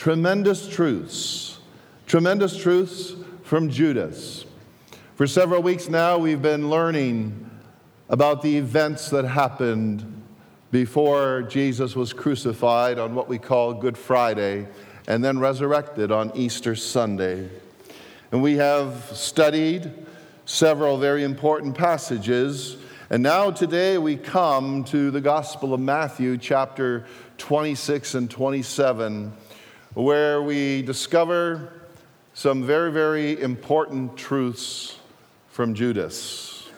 tremendous 0.00 0.66
truths, 0.66 1.58
tremendous 2.06 2.56
truths 2.56 3.12
from 3.42 3.68
Judas. 3.68 4.46
For 5.16 5.26
several 5.26 5.62
weeks 5.62 5.90
now, 5.90 6.16
we've 6.16 6.40
been 6.40 6.70
learning 6.70 7.50
about 8.08 8.40
the 8.40 8.56
events 8.56 9.10
that 9.10 9.26
happened 9.26 10.22
before 10.70 11.42
Jesus 11.42 11.94
was 11.94 12.14
crucified 12.14 12.98
on 12.98 13.14
what 13.14 13.28
we 13.28 13.36
call 13.36 13.74
Good 13.74 13.98
Friday 13.98 14.68
and 15.06 15.22
then 15.22 15.38
resurrected 15.38 16.10
on 16.10 16.32
Easter 16.34 16.74
Sunday. 16.74 17.50
And 18.32 18.42
we 18.42 18.54
have 18.54 19.10
studied 19.12 19.92
several 20.46 20.96
very 20.96 21.24
important 21.24 21.74
passages. 21.74 22.78
And 23.10 23.22
now, 23.22 23.50
today, 23.50 23.98
we 23.98 24.16
come 24.16 24.82
to 24.84 25.10
the 25.10 25.20
Gospel 25.20 25.74
of 25.74 25.80
Matthew, 25.80 26.38
chapter 26.38 27.04
26 27.36 28.14
and 28.14 28.30
27, 28.30 29.34
where 29.94 30.40
we 30.40 30.82
discover 30.82 31.72
some 32.34 32.64
very, 32.64 32.92
very 32.92 33.40
important 33.40 34.16
truths 34.16 34.96
from 35.48 35.74
Judas. 35.74 36.68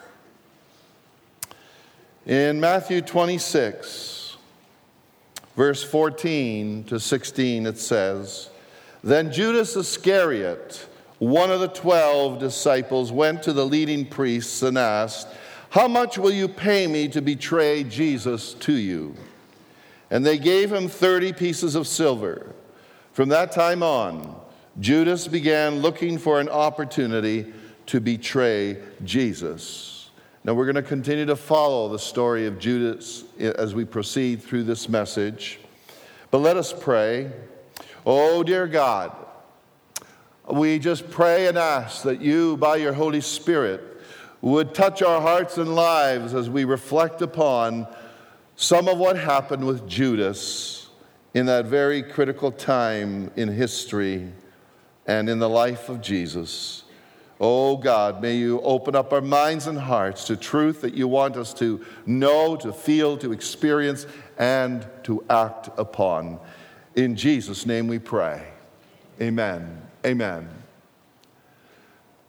In 2.27 2.59
Matthew 2.59 3.03
26, 3.03 4.37
verse 5.57 5.85
14 5.85 6.85
to 6.85 6.99
16, 6.99 7.67
it 7.67 7.79
says, 7.79 8.49
Then 9.05 9.31
Judas 9.31 9.77
Iscariot, 9.77 10.87
one 11.19 11.51
of 11.51 11.61
the 11.61 11.69
twelve 11.69 12.39
disciples, 12.39 13.13
went 13.13 13.43
to 13.43 13.53
the 13.53 13.67
leading 13.67 14.07
priests 14.07 14.63
and 14.63 14.79
asked, 14.79 15.29
How 15.71 15.87
much 15.87 16.17
will 16.17 16.33
you 16.33 16.49
pay 16.49 16.87
me 16.87 17.09
to 17.09 17.21
betray 17.21 17.85
Jesus 17.85 18.55
to 18.55 18.73
you? 18.73 19.15
And 20.11 20.25
they 20.25 20.39
gave 20.39 20.73
him 20.73 20.89
30 20.89 21.35
pieces 21.35 21.75
of 21.75 21.87
silver. 21.87 22.55
From 23.13 23.29
that 23.29 23.53
time 23.53 23.83
on, 23.83 24.41
Judas 24.81 25.29
began 25.29 25.81
looking 25.81 26.17
for 26.17 26.41
an 26.41 26.49
opportunity 26.49 27.53
to 27.85 28.01
betray 28.01 28.79
Jesus. 29.05 30.11
Now, 30.45 30.55
we're 30.55 30.65
going 30.65 30.77
to 30.77 30.83
continue 30.83 31.27
to 31.27 31.37
follow 31.37 31.91
the 31.91 31.99
story 31.99 32.47
of 32.47 32.59
Judas 32.59 33.25
as 33.39 33.75
we 33.75 33.85
proceed 33.85 34.43
through 34.43 34.65
this 34.65 34.89
message. 34.89 35.61
But 36.31 36.39
let 36.39 36.57
us 36.57 36.73
pray. 36.73 37.31
Oh, 38.07 38.43
dear 38.43 38.67
God, 38.67 39.15
we 40.51 40.79
just 40.79 41.11
pray 41.11 41.49
and 41.49 41.59
ask 41.59 42.05
that 42.05 42.23
you, 42.23 42.57
by 42.57 42.77
your 42.77 42.95
Holy 42.95 43.21
Spirit, 43.21 43.83
would 44.41 44.75
touch 44.75 45.03
our 45.03 45.21
hearts 45.21 45.59
and 45.59 45.75
lives 45.75 46.33
as 46.33 46.49
we 46.49 46.65
reflect 46.65 47.21
upon 47.21 47.87
some 48.57 48.89
of 48.89 48.97
what 48.97 49.19
happened 49.19 49.67
with 49.67 49.87
Judas 49.87 50.82
in 51.35 51.47
that 51.47 51.67
very 51.67 52.03
critical 52.03 52.53
time 52.53 53.31
in 53.37 53.49
history 53.49 54.29
and 55.07 55.29
in 55.29 55.39
the 55.39 55.49
life 55.49 55.89
of 55.89 56.01
Jesus. 56.01 56.85
Oh 57.41 57.77
God, 57.77 58.23
may 58.23 58.37
you 58.37 58.61
open 58.61 58.95
up 58.95 59.13
our 59.13 59.21
minds 59.21 59.67
and 59.67 59.79
hearts 59.79 60.25
to 60.27 60.37
truth 60.37 60.81
that 60.83 60.95
you 60.95 61.09
want 61.09 61.37
us 61.37 61.53
to 61.55 61.85
know, 62.07 62.55
to 62.57 62.73
feel, 62.73 63.17
to 63.19 63.33
experience, 63.33 64.07
and 64.39 64.87
to 65.03 65.25
act 65.29 65.69
upon. 65.77 66.39
In 66.95 67.17
Jesus' 67.17 67.67
name 67.67 67.89
we 67.89 67.99
pray. 67.99 68.47
Amen. 69.21 69.83
Amen. 70.07 70.49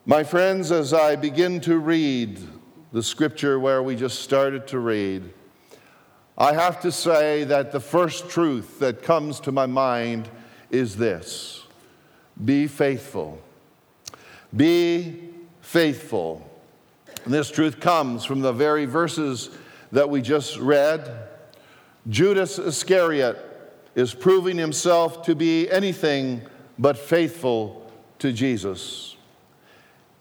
My 0.05 0.23
friends, 0.23 0.71
as 0.71 0.93
I 0.93 1.15
begin 1.15 1.61
to 1.61 1.77
read 1.77 2.39
the 2.91 3.03
scripture 3.03 3.59
where 3.59 3.83
we 3.83 3.95
just 3.95 4.19
started 4.19 4.67
to 4.69 4.79
read, 4.79 5.31
I 6.37 6.53
have 6.53 6.81
to 6.81 6.91
say 6.91 7.43
that 7.43 7.71
the 7.71 7.79
first 7.79 8.29
truth 8.29 8.79
that 8.79 9.03
comes 9.03 9.39
to 9.41 9.51
my 9.51 9.67
mind 9.67 10.29
is 10.71 10.95
this 10.95 11.63
be 12.43 12.67
faithful. 12.67 13.39
Be 14.55 15.29
faithful. 15.61 16.49
And 17.25 17.33
this 17.33 17.51
truth 17.51 17.79
comes 17.79 18.25
from 18.25 18.41
the 18.41 18.51
very 18.51 18.85
verses 18.85 19.51
that 19.91 20.09
we 20.09 20.21
just 20.21 20.57
read. 20.57 21.09
Judas 22.09 22.57
Iscariot 22.57 23.37
is 23.95 24.13
proving 24.13 24.57
himself 24.57 25.23
to 25.23 25.35
be 25.35 25.69
anything 25.69 26.41
but 26.79 26.97
faithful 26.97 27.91
to 28.19 28.33
Jesus. 28.33 29.15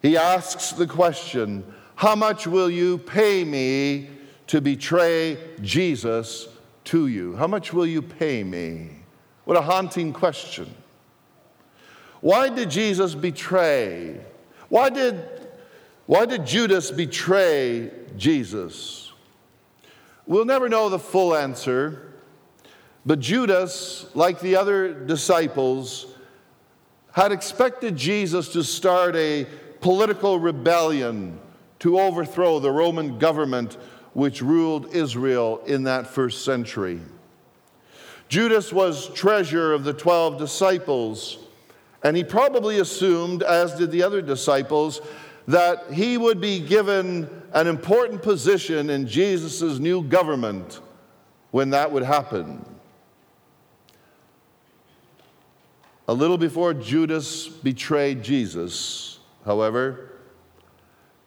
He 0.02 0.16
asks 0.16 0.72
the 0.72 0.86
question 0.86 1.64
How 1.96 2.14
much 2.14 2.46
will 2.46 2.70
you 2.70 2.98
pay 2.98 3.44
me 3.44 4.10
to 4.52 4.60
betray 4.60 5.38
Jesus 5.62 6.46
to 6.84 7.06
you? 7.06 7.34
How 7.36 7.46
much 7.46 7.72
will 7.72 7.86
you 7.86 8.02
pay 8.02 8.44
me? 8.44 8.90
What 9.46 9.56
a 9.56 9.62
haunting 9.62 10.12
question. 10.12 10.74
Why 12.20 12.50
did 12.50 12.68
Jesus 12.68 13.14
betray? 13.14 14.20
Why 14.68 14.90
did, 14.90 15.26
why 16.04 16.26
did 16.26 16.44
Judas 16.44 16.90
betray 16.90 17.90
Jesus? 18.18 19.10
We'll 20.26 20.44
never 20.44 20.68
know 20.68 20.90
the 20.90 20.98
full 20.98 21.34
answer, 21.34 22.12
but 23.06 23.20
Judas, 23.20 24.04
like 24.12 24.40
the 24.40 24.56
other 24.56 24.92
disciples, 24.92 26.08
had 27.12 27.32
expected 27.32 27.96
Jesus 27.96 28.50
to 28.50 28.62
start 28.62 29.16
a 29.16 29.46
political 29.80 30.38
rebellion 30.38 31.40
to 31.78 31.98
overthrow 31.98 32.58
the 32.58 32.70
Roman 32.70 33.18
government 33.18 33.78
which 34.14 34.42
ruled 34.42 34.94
Israel 34.94 35.62
in 35.66 35.84
that 35.84 36.06
first 36.06 36.44
century. 36.44 37.00
Judas 38.28 38.72
was 38.72 39.08
treasurer 39.10 39.72
of 39.72 39.84
the 39.84 39.92
12 39.92 40.38
disciples, 40.38 41.38
and 42.02 42.16
he 42.16 42.24
probably 42.24 42.78
assumed, 42.78 43.42
as 43.42 43.74
did 43.74 43.90
the 43.90 44.02
other 44.02 44.22
disciples, 44.22 45.00
that 45.48 45.92
he 45.92 46.16
would 46.16 46.40
be 46.40 46.60
given 46.60 47.28
an 47.52 47.66
important 47.66 48.22
position 48.22 48.90
in 48.90 49.06
Jesus' 49.06 49.78
new 49.78 50.02
government 50.02 50.80
when 51.50 51.70
that 51.70 51.92
would 51.92 52.02
happen. 52.02 52.64
A 56.08 56.14
little 56.14 56.38
before 56.38 56.74
Judas 56.74 57.48
betrayed 57.48 58.22
Jesus, 58.22 59.18
however, 59.44 60.11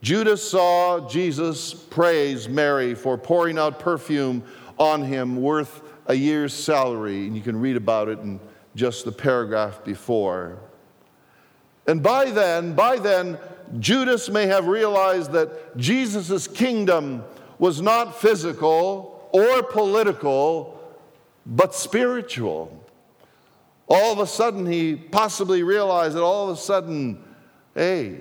Judas 0.02 0.48
saw 0.48 1.08
Jesus 1.08 1.74
praise 1.74 2.48
Mary 2.48 2.94
for 2.94 3.16
pouring 3.16 3.58
out 3.58 3.80
perfume 3.80 4.42
on 4.78 5.02
him 5.02 5.40
worth 5.40 5.82
a 6.06 6.14
year's 6.14 6.52
salary. 6.52 7.26
And 7.26 7.34
you 7.34 7.42
can 7.42 7.60
read 7.60 7.76
about 7.76 8.08
it 8.08 8.18
in 8.20 8.38
just 8.74 9.04
the 9.04 9.12
paragraph 9.12 9.84
before. 9.84 10.58
And 11.86 12.02
by 12.02 12.30
then, 12.30 12.74
by 12.74 12.98
then, 12.98 13.38
Judas 13.78 14.28
may 14.28 14.46
have 14.46 14.66
realized 14.66 15.32
that 15.32 15.76
Jesus' 15.76 16.46
kingdom 16.46 17.24
was 17.58 17.80
not 17.80 18.20
physical 18.20 19.28
or 19.32 19.62
political, 19.62 20.80
but 21.46 21.74
spiritual. 21.74 22.84
All 23.88 24.12
of 24.12 24.18
a 24.18 24.26
sudden, 24.26 24.66
he 24.66 24.96
possibly 24.96 25.62
realized 25.62 26.16
that 26.16 26.22
all 26.22 26.50
of 26.50 26.56
a 26.56 26.60
sudden, 26.60 27.22
hey, 27.74 28.20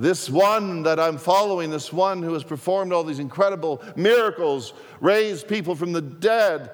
this 0.00 0.30
one 0.30 0.82
that 0.84 0.98
I'm 0.98 1.18
following, 1.18 1.68
this 1.68 1.92
one 1.92 2.22
who 2.22 2.32
has 2.32 2.42
performed 2.42 2.90
all 2.90 3.04
these 3.04 3.18
incredible 3.18 3.82
miracles, 3.96 4.72
raised 4.98 5.46
people 5.46 5.74
from 5.74 5.92
the 5.92 6.00
dead, 6.00 6.70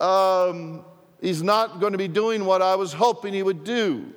um, 0.00 0.82
he's 1.20 1.42
not 1.42 1.80
going 1.80 1.92
to 1.92 1.98
be 1.98 2.08
doing 2.08 2.46
what 2.46 2.62
I 2.62 2.74
was 2.76 2.94
hoping 2.94 3.34
he 3.34 3.42
would 3.42 3.62
do. 3.62 4.10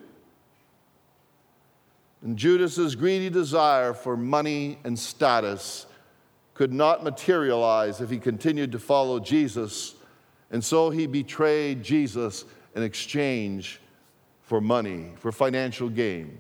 And 2.22 2.38
Judas's 2.38 2.96
greedy 2.96 3.30
desire 3.30 3.94
for 3.94 4.16
money 4.16 4.80
and 4.86 4.98
status 4.98 5.86
could 6.54 6.72
not 6.72 7.04
materialize 7.04 8.00
if 8.00 8.10
he 8.10 8.18
continued 8.18 8.72
to 8.72 8.80
follow 8.80 9.20
Jesus. 9.20 9.96
And 10.50 10.64
so 10.64 10.90
he 10.90 11.08
betrayed 11.08 11.84
Jesus 11.84 12.46
in 12.74 12.84
exchange 12.84 13.82
for 14.44 14.62
money, 14.62 15.12
for 15.18 15.34
financial 15.34 15.90
gain. 15.90 16.40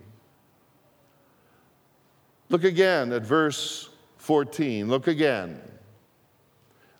Look 2.49 2.63
again 2.63 3.11
at 3.11 3.23
verse 3.23 3.89
14. 4.17 4.87
Look 4.87 5.07
again. 5.07 5.61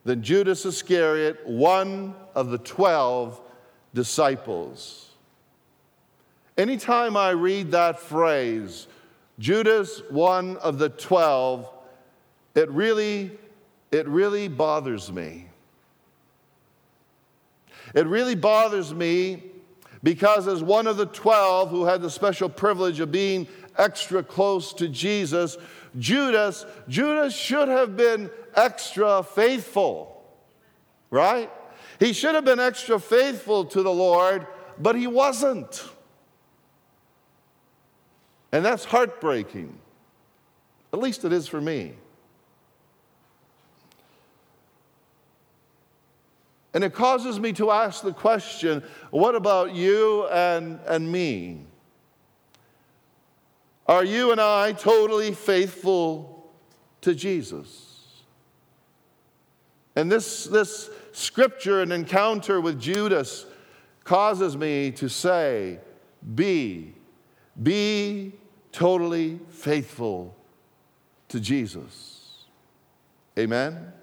Then 0.03 0.21
Judas 0.21 0.65
Iscariot, 0.65 1.45
one 1.47 2.15
of 2.35 2.49
the 2.49 2.59
12 2.59 3.41
disciples. 3.93 5.09
Anytime 6.57 7.17
I 7.17 7.31
read 7.31 7.71
that 7.71 7.99
phrase, 7.99 8.87
Judas, 9.39 10.01
one 10.09 10.57
of 10.57 10.77
the 10.77 10.89
12, 10.89 11.69
it 12.53 12.69
really, 12.69 13.31
it 13.91 14.07
really 14.07 14.47
bothers 14.47 15.11
me. 15.11 15.47
It 17.93 18.07
really 18.07 18.35
bothers 18.35 18.93
me 18.93 19.43
because, 20.03 20.47
as 20.47 20.63
one 20.63 20.87
of 20.87 20.97
the 20.97 21.07
12 21.07 21.69
who 21.69 21.85
had 21.85 22.01
the 22.01 22.09
special 22.09 22.47
privilege 22.47 22.99
of 22.99 23.11
being 23.11 23.47
extra 23.77 24.23
close 24.23 24.73
to 24.73 24.87
Jesus, 24.87 25.57
Judas, 25.97 26.65
Judas 26.87 27.35
should 27.35 27.67
have 27.67 27.95
been 27.95 28.29
extra 28.55 29.23
faithful, 29.23 30.23
right? 31.09 31.51
He 31.99 32.13
should 32.13 32.35
have 32.35 32.45
been 32.45 32.59
extra 32.59 32.99
faithful 32.99 33.65
to 33.65 33.81
the 33.81 33.91
Lord 33.91 34.47
but 34.77 34.95
he 34.95 35.07
wasn't. 35.07 35.87
And 38.51 38.63
that's 38.63 38.85
heartbreaking. 38.85 39.77
At 40.93 40.99
least 40.99 41.25
it 41.25 41.33
is 41.33 41.47
for 41.47 41.59
me. 41.59 41.93
And 46.73 46.83
it 46.83 46.93
causes 46.93 47.39
me 47.39 47.53
to 47.53 47.71
ask 47.71 48.03
the 48.03 48.13
question 48.13 48.83
what 49.09 49.35
about 49.35 49.73
you 49.73 50.27
and, 50.27 50.79
and 50.85 51.09
me? 51.09 51.61
Are 53.87 54.03
you 54.03 54.31
and 54.31 54.41
I 54.41 54.71
totally 54.71 55.33
faithful 55.33 56.49
to 57.01 57.13
Jesus? 57.13 58.23
And 59.95 60.11
this, 60.11 60.45
this 60.45 60.89
scripture 61.11 61.81
and 61.81 61.93
encounter 61.93 62.59
with 62.59 62.79
Judas 62.79 63.45
causes 64.03 64.57
me 64.57 64.91
to 64.91 65.07
say, 65.07 65.79
be, 66.33 66.93
be 67.61 68.33
totally 68.71 69.39
faithful 69.49 70.35
to 71.29 71.39
Jesus. 71.39 72.45
Amen. 73.37 73.93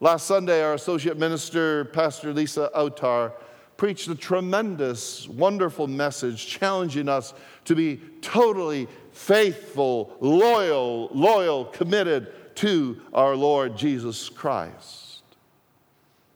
Last 0.00 0.26
Sunday, 0.26 0.62
our 0.62 0.74
associate 0.74 1.18
minister, 1.18 1.86
Pastor 1.86 2.32
Lisa 2.32 2.70
Autar, 2.74 3.32
preached 3.78 4.08
a 4.08 4.14
tremendous, 4.14 5.28
wonderful 5.28 5.86
message 5.86 6.48
challenging 6.48 7.08
us 7.08 7.32
to 7.64 7.76
be 7.76 8.00
totally 8.20 8.88
faithful, 9.12 10.14
loyal, 10.20 11.08
loyal, 11.14 11.64
committed 11.64 12.56
to 12.56 13.00
our 13.14 13.36
Lord 13.36 13.76
Jesus 13.76 14.28
Christ. 14.28 15.22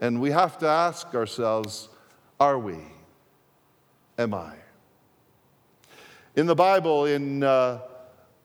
And 0.00 0.21
we 0.21 0.31
have 0.31 0.56
to 0.59 0.69
ask 0.69 1.15
ourselves 1.15 1.89
are 2.39 2.59
we? 2.59 2.79
Am 4.19 4.35
I? 4.35 4.55
In 6.37 6.47
the 6.47 6.55
Bible, 6.55 7.06
in 7.06 7.43
uh, 7.43 7.81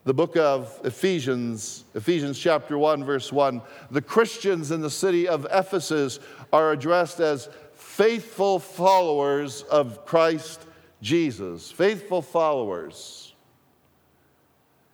the 0.06 0.14
book 0.14 0.38
of 0.38 0.80
Ephesians, 0.84 1.84
Ephesians 1.94 2.40
chapter 2.40 2.78
1, 2.78 3.04
verse 3.04 3.32
1, 3.32 3.62
the 3.92 4.02
Christians 4.02 4.72
in 4.72 4.82
the 4.82 4.90
city 4.90 5.28
of 5.28 5.46
Ephesus 5.52 6.20
are 6.52 6.72
addressed 6.72 7.20
as 7.20 7.50
faithful 7.98 8.60
followers 8.60 9.64
of 9.64 10.06
Christ 10.06 10.66
Jesus. 11.02 11.72
Faithful 11.72 12.22
followers. 12.22 13.34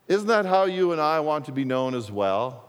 Isn't 0.07 0.27
that 0.27 0.45
how 0.45 0.65
you 0.65 0.91
and 0.91 0.99
I 0.99 1.19
want 1.19 1.45
to 1.45 1.51
be 1.51 1.65
known 1.65 1.95
as 1.95 2.11
well? 2.11 2.63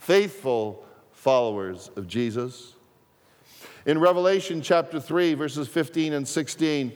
faithful 0.00 0.82
followers 1.12 1.90
of 1.94 2.08
Jesus. 2.08 2.72
In 3.86 3.98
Revelation 3.98 4.62
chapter 4.62 4.98
3, 4.98 5.34
verses 5.34 5.68
15 5.68 6.14
and 6.14 6.26
16, 6.26 6.92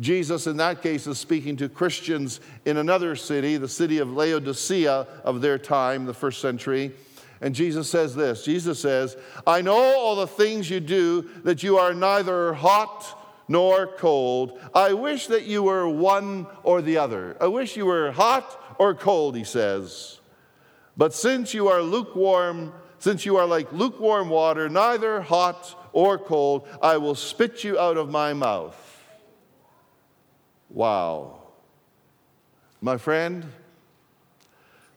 Jesus, 0.00 0.46
in 0.46 0.56
that 0.58 0.82
case, 0.82 1.06
is 1.06 1.18
speaking 1.18 1.56
to 1.56 1.68
Christians 1.68 2.40
in 2.64 2.76
another 2.76 3.16
city, 3.16 3.56
the 3.56 3.68
city 3.68 3.98
of 3.98 4.12
Laodicea 4.12 5.06
of 5.24 5.40
their 5.40 5.58
time, 5.58 6.04
the 6.04 6.14
first 6.14 6.40
century. 6.40 6.92
And 7.40 7.54
Jesus 7.54 7.88
says 7.88 8.14
this 8.14 8.44
Jesus 8.44 8.80
says, 8.80 9.16
I 9.46 9.62
know 9.62 9.76
all 9.76 10.16
the 10.16 10.26
things 10.26 10.68
you 10.68 10.80
do, 10.80 11.28
that 11.44 11.62
you 11.62 11.78
are 11.78 11.94
neither 11.94 12.54
hot 12.54 13.14
nor 13.48 13.86
cold. 13.86 14.60
I 14.74 14.92
wish 14.92 15.28
that 15.28 15.44
you 15.44 15.62
were 15.62 15.88
one 15.88 16.46
or 16.62 16.82
the 16.82 16.98
other. 16.98 17.36
I 17.40 17.46
wish 17.46 17.76
you 17.76 17.86
were 17.86 18.12
hot 18.12 18.76
or 18.78 18.94
cold, 18.94 19.36
he 19.36 19.44
says. 19.44 20.20
But 20.96 21.14
since 21.14 21.54
you 21.54 21.68
are 21.68 21.80
lukewarm, 21.80 22.72
since 22.98 23.24
you 23.24 23.36
are 23.36 23.46
like 23.46 23.72
lukewarm 23.72 24.28
water, 24.28 24.68
neither 24.68 25.20
hot 25.22 25.90
or 25.92 26.18
cold, 26.18 26.68
I 26.82 26.96
will 26.98 27.14
spit 27.14 27.64
you 27.64 27.78
out 27.78 27.96
of 27.96 28.10
my 28.10 28.34
mouth. 28.34 28.84
Wow. 30.68 31.38
My 32.80 32.98
friend, 32.98 33.46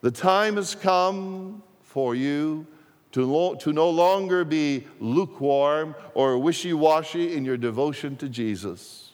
the 0.02 0.12
time 0.12 0.58
has 0.58 0.76
come 0.76 1.64
for 1.92 2.16
you 2.16 2.66
to, 3.12 3.26
lo- 3.26 3.56
to 3.56 3.74
no 3.74 3.90
longer 3.90 4.46
be 4.46 4.88
lukewarm 5.02 5.94
or 6.14 6.38
wishy 6.38 6.72
washy 6.74 7.36
in 7.36 7.44
your 7.44 7.58
devotion 7.58 8.16
to 8.16 8.30
Jesus. 8.30 9.12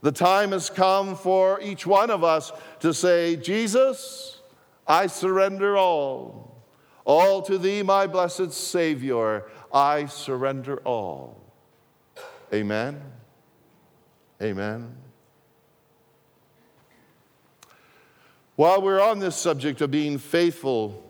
The 0.00 0.12
time 0.12 0.52
has 0.52 0.70
come 0.70 1.16
for 1.16 1.60
each 1.60 1.86
one 1.86 2.10
of 2.10 2.22
us 2.22 2.52
to 2.80 2.94
say, 2.94 3.36
Jesus, 3.36 4.40
I 4.86 5.08
surrender 5.08 5.76
all. 5.76 6.62
All 7.04 7.42
to 7.42 7.58
thee, 7.58 7.82
my 7.82 8.06
blessed 8.06 8.52
Savior, 8.52 9.44
I 9.72 10.06
surrender 10.06 10.76
all. 10.84 11.40
Amen. 12.52 13.02
Amen. 14.40 14.94
While 18.62 18.80
we're 18.80 19.00
on 19.00 19.18
this 19.18 19.34
subject 19.34 19.80
of 19.80 19.90
being 19.90 20.18
faithful, 20.18 21.02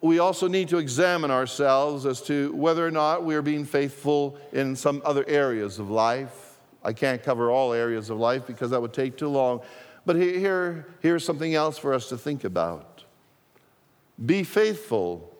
we 0.00 0.18
also 0.18 0.48
need 0.48 0.68
to 0.70 0.78
examine 0.78 1.30
ourselves 1.30 2.06
as 2.06 2.20
to 2.22 2.52
whether 2.54 2.84
or 2.84 2.90
not 2.90 3.22
we 3.22 3.36
are 3.36 3.42
being 3.42 3.64
faithful 3.64 4.36
in 4.52 4.74
some 4.74 5.00
other 5.04 5.24
areas 5.28 5.78
of 5.78 5.88
life. 5.88 6.58
I 6.82 6.92
can't 6.92 7.22
cover 7.22 7.52
all 7.52 7.72
areas 7.72 8.10
of 8.10 8.18
life 8.18 8.48
because 8.48 8.72
that 8.72 8.82
would 8.82 8.92
take 8.92 9.16
too 9.16 9.28
long. 9.28 9.60
But 10.04 10.16
here, 10.16 10.88
here's 11.02 11.24
something 11.24 11.54
else 11.54 11.78
for 11.78 11.94
us 11.94 12.08
to 12.08 12.18
think 12.18 12.42
about 12.42 13.04
be 14.26 14.42
faithful 14.42 15.32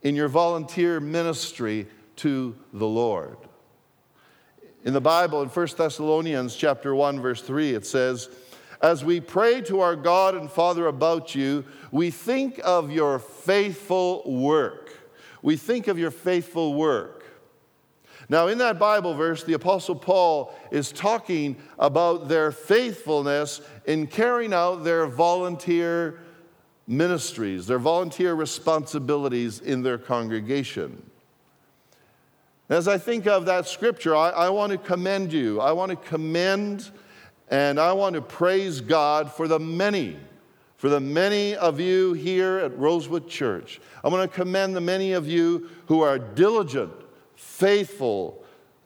in 0.00 0.16
your 0.16 0.28
volunteer 0.28 1.00
ministry 1.00 1.86
to 2.16 2.56
the 2.72 2.88
Lord. 2.88 3.36
In 4.84 4.94
the 4.94 5.02
Bible, 5.02 5.42
in 5.42 5.50
1 5.50 5.66
Thessalonians 5.76 6.56
chapter 6.56 6.94
1, 6.94 7.20
verse 7.20 7.42
3, 7.42 7.74
it 7.74 7.84
says, 7.84 8.30
As 8.82 9.04
we 9.04 9.20
pray 9.20 9.60
to 9.62 9.80
our 9.80 9.94
God 9.94 10.34
and 10.34 10.50
Father 10.50 10.88
about 10.88 11.36
you, 11.36 11.64
we 11.92 12.10
think 12.10 12.60
of 12.64 12.90
your 12.90 13.20
faithful 13.20 14.24
work. 14.26 14.92
We 15.40 15.56
think 15.56 15.86
of 15.86 15.98
your 15.98 16.10
faithful 16.10 16.74
work. 16.74 17.24
Now, 18.28 18.48
in 18.48 18.58
that 18.58 18.78
Bible 18.78 19.14
verse, 19.14 19.44
the 19.44 19.52
Apostle 19.52 19.94
Paul 19.94 20.54
is 20.72 20.90
talking 20.90 21.56
about 21.78 22.28
their 22.28 22.50
faithfulness 22.50 23.60
in 23.84 24.06
carrying 24.06 24.52
out 24.52 24.84
their 24.84 25.06
volunteer 25.06 26.20
ministries, 26.86 27.66
their 27.66 27.78
volunteer 27.78 28.34
responsibilities 28.34 29.60
in 29.60 29.82
their 29.82 29.98
congregation. 29.98 31.02
As 32.68 32.88
I 32.88 32.98
think 32.98 33.26
of 33.26 33.44
that 33.46 33.68
scripture, 33.68 34.16
I, 34.16 34.30
I 34.30 34.48
want 34.48 34.72
to 34.72 34.78
commend 34.78 35.32
you. 35.32 35.60
I 35.60 35.72
want 35.72 35.90
to 35.90 35.96
commend 35.96 36.90
and 37.52 37.78
I 37.78 37.92
want 37.92 38.14
to 38.14 38.22
praise 38.22 38.80
God 38.80 39.30
for 39.30 39.46
the 39.46 39.60
many, 39.60 40.16
for 40.78 40.88
the 40.88 41.00
many 41.00 41.54
of 41.54 41.78
you 41.78 42.14
here 42.14 42.56
at 42.56 42.76
Rosewood 42.78 43.28
Church. 43.28 43.78
I 44.02 44.08
want 44.08 44.28
to 44.28 44.34
commend 44.34 44.74
the 44.74 44.80
many 44.80 45.12
of 45.12 45.28
you 45.28 45.68
who 45.84 46.00
are 46.00 46.18
diligent 46.18 46.90
faithful 47.36 48.42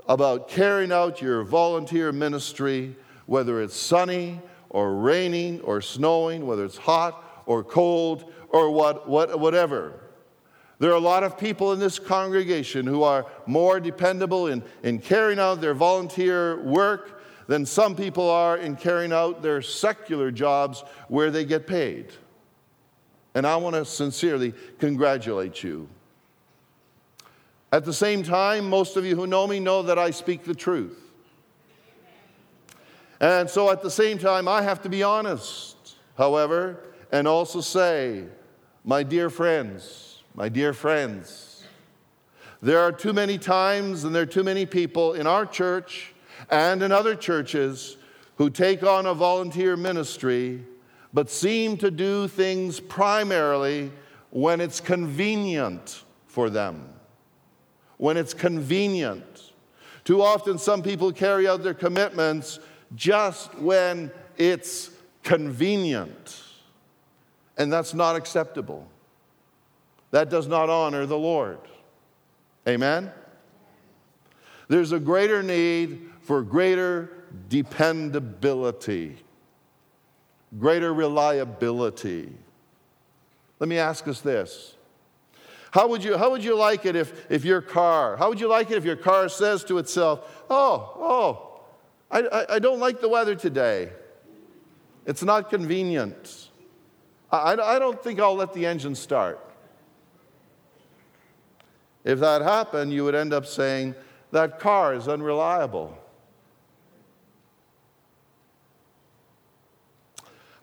about 0.09 0.49
carrying 0.49 0.91
out 0.91 1.23
your 1.23 1.45
volunteer 1.45 2.11
ministry, 2.11 2.97
whether 3.27 3.63
it's 3.63 3.77
sunny 3.77 4.41
or 4.69 4.97
raining 4.97 5.61
or 5.61 5.81
snowing, 5.81 6.45
whether 6.45 6.65
it's 6.65 6.77
hot 6.77 7.43
or 7.47 7.63
cold 7.63 8.33
or 8.49 8.73
what, 8.73 9.09
what, 9.09 9.39
whatever. 9.39 10.01
There 10.81 10.91
are 10.91 10.97
a 10.97 11.01
lot 11.01 11.23
of 11.23 11.39
people 11.39 11.73
in 11.73 11.79
this 11.79 12.01
congregation 12.01 12.85
who 12.85 13.05
are 13.05 13.27
more 13.47 13.79
dependable 13.79 14.49
in, 14.49 14.65
in 14.83 14.99
carrying 14.99 15.39
out 15.39 15.61
their 15.61 15.73
volunteer 15.73 16.61
work 16.65 17.16
than 17.47 17.65
some 17.65 17.95
people 17.95 18.29
are 18.29 18.57
in 18.57 18.77
carrying 18.77 19.13
out 19.13 19.43
their 19.43 19.63
secular 19.63 20.31
jobs 20.31 20.83
where 21.09 21.31
they 21.31 21.45
get 21.45 21.67
paid. 21.67 22.13
And 23.35 23.47
I 23.47 23.57
want 23.57 23.77
to 23.77 23.85
sincerely 23.85 24.55
congratulate 24.79 25.63
you. 25.63 25.89
At 27.73 27.85
the 27.85 27.93
same 27.93 28.23
time, 28.23 28.69
most 28.69 28.97
of 28.97 29.05
you 29.05 29.17
who 29.17 29.27
know 29.27 29.47
me 29.47 29.61
know 29.61 29.83
that 29.83 29.99
I 29.99 30.11
speak 30.11 30.45
the 30.45 30.55
truth. 30.55 30.99
And 33.21 33.49
so 33.49 33.71
at 33.71 33.83
the 33.83 33.91
same 33.91 34.19
time, 34.19 34.47
I 34.49 34.63
have 34.63 34.83
to 34.83 34.89
be 34.89 35.03
honest, 35.03 35.97
however, 36.17 36.81
and 37.13 37.27
also 37.27 37.61
say, 37.61 38.25
my 38.85 39.03
dear 39.03 39.31
friends, 39.31 40.23
my 40.35 40.49
dear 40.49 40.73
friends, 40.73 41.65
there 42.63 42.81
are 42.81 42.93
too 42.93 43.13
many 43.13 43.39
times 43.39 44.05
and 44.05 44.15
there 44.15 44.23
are 44.23 44.27
too 44.27 44.45
many 44.45 44.67
people 44.67 45.15
in 45.15 45.27
our 45.27 45.47
church 45.47 46.15
and 46.51 46.83
in 46.83 46.93
other 46.93 47.15
churches 47.15 47.97
who 48.37 48.51
take 48.51 48.83
on 48.83 49.07
a 49.07 49.15
volunteer 49.15 49.77
ministry 49.77 50.63
but 51.13 51.31
seem 51.31 51.77
to 51.79 51.91
do 51.91 52.29
things 52.29 52.79
primarily 52.79 53.91
when 54.31 54.61
it's 54.61 54.81
convenient 54.81 56.05
for 56.27 56.51
them 56.51 56.89
when 57.99 58.17
it's 58.17 58.35
convenient. 58.35 59.53
Too 60.05 60.23
often, 60.23 60.59
some 60.59 60.83
people 60.83 61.13
carry 61.13 61.49
out 61.49 61.63
their 61.63 61.75
commitments 61.75 62.59
just 62.95 63.55
when 63.57 64.11
it's 64.37 64.91
convenient. 65.23 66.43
And 67.57 67.73
that's 67.73 67.95
not 67.95 68.17
acceptable. 68.17 68.87
That 70.11 70.31
does 70.31 70.47
not 70.47 70.69
honor 70.69 71.07
the 71.07 71.19
Lord. 71.19 71.59
Amen? 72.69 73.11
There's 74.69 74.93
a 74.93 75.01
greater 75.01 75.43
need 75.43 76.11
for 76.27 76.43
greater 76.43 77.09
dependability, 77.49 79.17
greater 80.59 80.93
reliability. 80.93 82.33
Let 83.61 83.69
me 83.69 83.79
ask 83.79 84.09
us 84.09 84.21
this. 84.21 84.75
How 85.71 85.87
would 85.87 86.03
you, 86.03 86.19
how 86.19 86.33
would 86.33 86.43
you 86.43 86.57
like 86.57 86.85
it 86.85 86.97
if, 86.97 87.31
if 87.31 87.45
your 87.45 87.61
car, 87.61 88.17
how 88.17 88.29
would 88.29 88.41
you 88.41 88.49
like 88.49 88.73
it 88.73 88.77
if 88.77 88.85
your 88.85 88.97
car 88.97 89.29
says 89.29 89.63
to 89.65 89.79
itself, 89.79 90.45
oh, 90.51 90.93
oh, 90.99 91.61
I, 92.11 92.23
I, 92.23 92.55
I 92.57 92.59
don't 92.59 92.81
like 92.81 93.01
the 93.01 93.09
weather 93.09 93.37
today. 93.37 93.91
It's 95.07 95.23
not 95.23 95.49
convenient. 95.49 96.49
I, 97.31 97.53
I 97.53 97.79
don't 97.79 98.03
think 98.03 98.19
I'll 98.19 98.35
let 98.35 98.53
the 98.53 98.67
engine 98.67 98.97
start. 98.97 99.39
If 102.03 102.19
that 102.19 102.43
happened, 102.43 102.93
you 102.93 103.05
would 103.05 103.15
end 103.15 103.33
up 103.33 103.47
saying, 103.47 103.95
that 104.33 104.59
car 104.59 104.93
is 104.95 105.07
unreliable. 105.07 105.97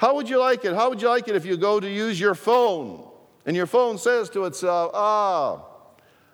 How 0.04 0.16
would 0.16 0.28
you 0.28 0.38
like 0.38 0.66
it? 0.66 0.74
How 0.74 0.90
would 0.90 1.02
you 1.02 1.08
like 1.08 1.30
it 1.30 1.36
if 1.38 1.46
you 1.46 1.56
go 1.56 1.80
to 1.80 1.90
use 1.90 2.20
your 2.20 2.36
phone 2.36 3.08
and 3.46 3.56
your 3.56 3.66
phone 3.66 3.98
says 3.98 4.30
to 4.32 4.44
itself, 4.44 4.92
ah, 4.94 5.64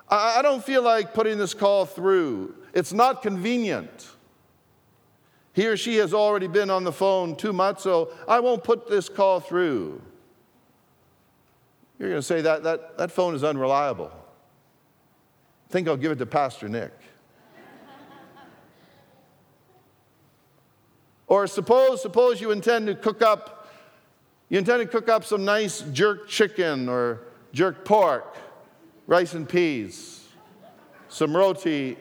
I 0.09 0.41
don't 0.41 0.63
feel 0.63 0.81
like 0.81 1.13
putting 1.13 1.38
this 1.38 1.53
call 1.53 1.85
through. 1.85 2.55
It's 2.73 2.93
not 2.93 3.21
convenient. 3.21 4.09
He 5.53 5.67
or 5.67 5.77
she 5.77 5.97
has 5.97 6.15
already 6.15 6.47
been 6.47 6.71
on 6.71 6.83
the 6.83 6.91
phone 6.91 7.35
too 7.35 7.53
much, 7.53 7.81
so 7.81 8.11
I 8.27 8.39
won't 8.39 8.63
put 8.63 8.89
this 8.89 9.07
call 9.07 9.39
through. 9.39 10.01
You're 11.99 12.09
going 12.09 12.21
to 12.21 12.25
say 12.25 12.41
that, 12.41 12.63
that 12.63 12.97
that 12.97 13.11
phone 13.11 13.35
is 13.35 13.43
unreliable. 13.43 14.11
I 15.69 15.71
think 15.71 15.88
I'll 15.88 15.95
give 15.95 16.11
it 16.11 16.17
to 16.17 16.25
Pastor 16.25 16.67
Nick. 16.67 16.93
or 21.27 21.45
suppose, 21.45 22.01
suppose 22.01 22.41
you 22.41 22.49
intend 22.49 22.88
to 22.88 22.95
cook 22.95 23.21
up, 23.21 23.57
you 24.50 24.58
intend 24.58 24.82
to 24.82 24.88
cook 24.88 25.10
up 25.10 25.24
some 25.24 25.46
nice 25.46 25.82
jerk 25.94 26.27
chicken 26.27 26.89
or 26.89 27.22
jerk 27.53 27.86
pork, 27.86 28.36
rice 29.08 29.34
and 29.34 29.48
peas, 29.48 30.27
some 31.08 31.36
roti, 31.36 31.98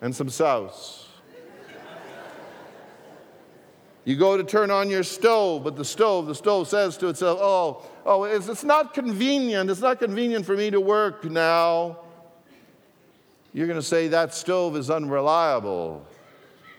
and 0.00 0.14
some 0.14 0.28
sauce. 0.28 1.08
You 4.04 4.16
go 4.16 4.36
to 4.36 4.42
turn 4.42 4.70
on 4.70 4.90
your 4.90 5.04
stove, 5.04 5.62
but 5.62 5.76
the 5.76 5.84
stove, 5.84 6.26
the 6.26 6.34
stove 6.34 6.66
says 6.66 6.96
to 6.98 7.08
itself, 7.08 7.38
oh, 7.40 7.82
oh, 8.04 8.24
it's, 8.24 8.48
it's 8.48 8.64
not 8.64 8.94
convenient. 8.94 9.70
It's 9.70 9.80
not 9.80 10.00
convenient 10.00 10.44
for 10.44 10.56
me 10.56 10.70
to 10.70 10.80
work 10.80 11.24
now. 11.24 11.98
You're 13.52 13.68
going 13.68 13.78
to 13.78 13.86
say 13.86 14.08
that 14.08 14.34
stove 14.34 14.76
is 14.76 14.90
unreliable. 14.90 16.04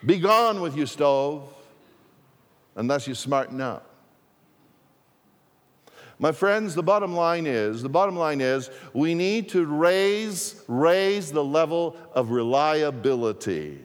Be 0.05 0.19
gone 0.19 0.59
with 0.59 0.75
you, 0.75 0.85
stove, 0.85 1.53
unless 2.75 3.07
you 3.07 3.15
smarten 3.15 3.61
up. 3.61 3.92
My 6.23 6.31
friends, 6.31 6.73
the 6.73 6.81
bottom 6.81 7.13
line 7.13 7.45
is, 7.45 7.81
the 7.83 7.89
bottom 7.89 8.15
line 8.15 8.39
is 8.39 8.69
we 8.93 9.13
need 9.13 9.49
to 9.49 9.65
raise, 9.65 10.63
raise 10.69 11.33
the 11.33 11.43
level 11.43 11.97
of 12.13 12.31
reliability. 12.31 13.79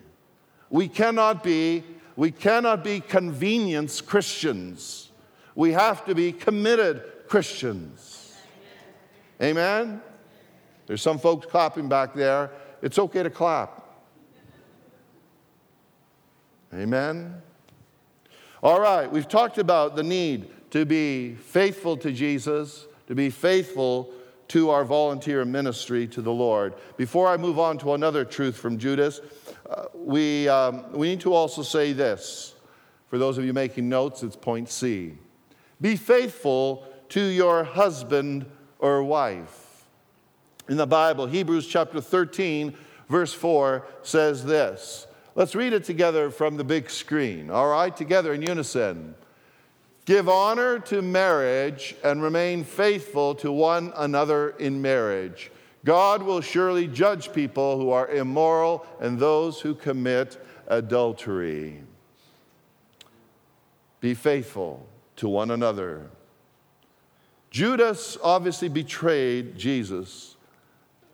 We 0.70 0.86
cannot 0.86 1.42
be 1.42 1.82
we 2.14 2.30
cannot 2.30 2.84
be 2.84 3.00
convenience 3.00 4.00
Christians. 4.00 5.10
We 5.56 5.72
have 5.72 6.04
to 6.04 6.14
be 6.14 6.30
committed 6.30 7.02
Christians. 7.26 8.36
Amen? 9.42 10.00
There's 10.86 11.02
some 11.02 11.18
folks 11.18 11.44
clapping 11.44 11.88
back 11.88 12.14
there. 12.14 12.52
It's 12.82 13.00
okay 13.00 13.24
to 13.24 13.30
clap. 13.30 13.84
Amen? 16.72 17.42
All 18.62 18.80
right, 18.80 19.10
we've 19.10 19.28
talked 19.28 19.58
about 19.58 19.96
the 19.96 20.04
need 20.04 20.50
to 20.70 20.84
be 20.84 21.34
faithful 21.34 21.96
to 21.98 22.12
Jesus, 22.12 22.86
to 23.06 23.14
be 23.14 23.30
faithful 23.30 24.12
to 24.48 24.70
our 24.70 24.84
volunteer 24.84 25.44
ministry 25.44 26.06
to 26.08 26.22
the 26.22 26.32
Lord. 26.32 26.74
Before 26.96 27.28
I 27.28 27.36
move 27.36 27.58
on 27.58 27.78
to 27.78 27.94
another 27.94 28.24
truth 28.24 28.56
from 28.56 28.78
Judas, 28.78 29.20
uh, 29.68 29.84
we, 29.94 30.48
um, 30.48 30.92
we 30.92 31.08
need 31.08 31.20
to 31.20 31.34
also 31.34 31.62
say 31.62 31.92
this. 31.92 32.54
For 33.08 33.18
those 33.18 33.38
of 33.38 33.44
you 33.44 33.52
making 33.52 33.88
notes, 33.88 34.22
it's 34.22 34.36
point 34.36 34.68
C. 34.68 35.14
Be 35.80 35.96
faithful 35.96 36.86
to 37.10 37.20
your 37.20 37.64
husband 37.64 38.46
or 38.78 39.02
wife. 39.02 39.84
In 40.68 40.76
the 40.76 40.86
Bible, 40.86 41.26
Hebrews 41.26 41.66
chapter 41.66 42.00
13, 42.00 42.76
verse 43.08 43.32
4 43.32 43.86
says 44.02 44.44
this. 44.44 45.06
Let's 45.34 45.54
read 45.54 45.72
it 45.72 45.84
together 45.84 46.30
from 46.30 46.56
the 46.56 46.64
big 46.64 46.90
screen. 46.90 47.50
All 47.50 47.68
right, 47.68 47.96
together 47.96 48.34
in 48.34 48.42
unison. 48.42 49.14
Give 50.08 50.26
honor 50.26 50.78
to 50.78 51.02
marriage 51.02 51.94
and 52.02 52.22
remain 52.22 52.64
faithful 52.64 53.34
to 53.34 53.52
one 53.52 53.92
another 53.94 54.54
in 54.58 54.80
marriage. 54.80 55.50
God 55.84 56.22
will 56.22 56.40
surely 56.40 56.86
judge 56.86 57.30
people 57.34 57.78
who 57.78 57.90
are 57.90 58.08
immoral 58.08 58.86
and 59.00 59.18
those 59.18 59.60
who 59.60 59.74
commit 59.74 60.42
adultery. 60.66 61.82
Be 64.00 64.14
faithful 64.14 64.88
to 65.16 65.28
one 65.28 65.50
another. 65.50 66.08
Judas 67.50 68.16
obviously 68.22 68.70
betrayed 68.70 69.58
Jesus, 69.58 70.36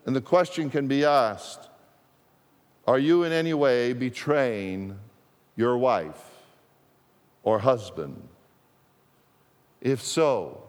and 0.06 0.14
the 0.14 0.20
question 0.20 0.70
can 0.70 0.86
be 0.86 1.04
asked 1.04 1.68
Are 2.86 3.00
you 3.00 3.24
in 3.24 3.32
any 3.32 3.54
way 3.54 3.92
betraying 3.92 4.96
your 5.56 5.76
wife 5.76 6.30
or 7.42 7.58
husband? 7.58 8.28
If 9.84 10.02
so, 10.02 10.62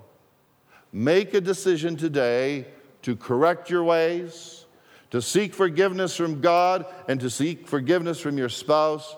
make 0.91 1.33
a 1.33 1.41
decision 1.41 1.95
today 1.95 2.67
to 3.01 3.15
correct 3.15 3.69
your 3.69 3.83
ways, 3.83 4.65
to 5.11 5.21
seek 5.21 5.53
forgiveness 5.53 6.15
from 6.15 6.41
God, 6.41 6.85
and 7.07 7.19
to 7.21 7.29
seek 7.29 7.65
forgiveness 7.65 8.19
from 8.19 8.37
your 8.37 8.49
spouse 8.49 9.15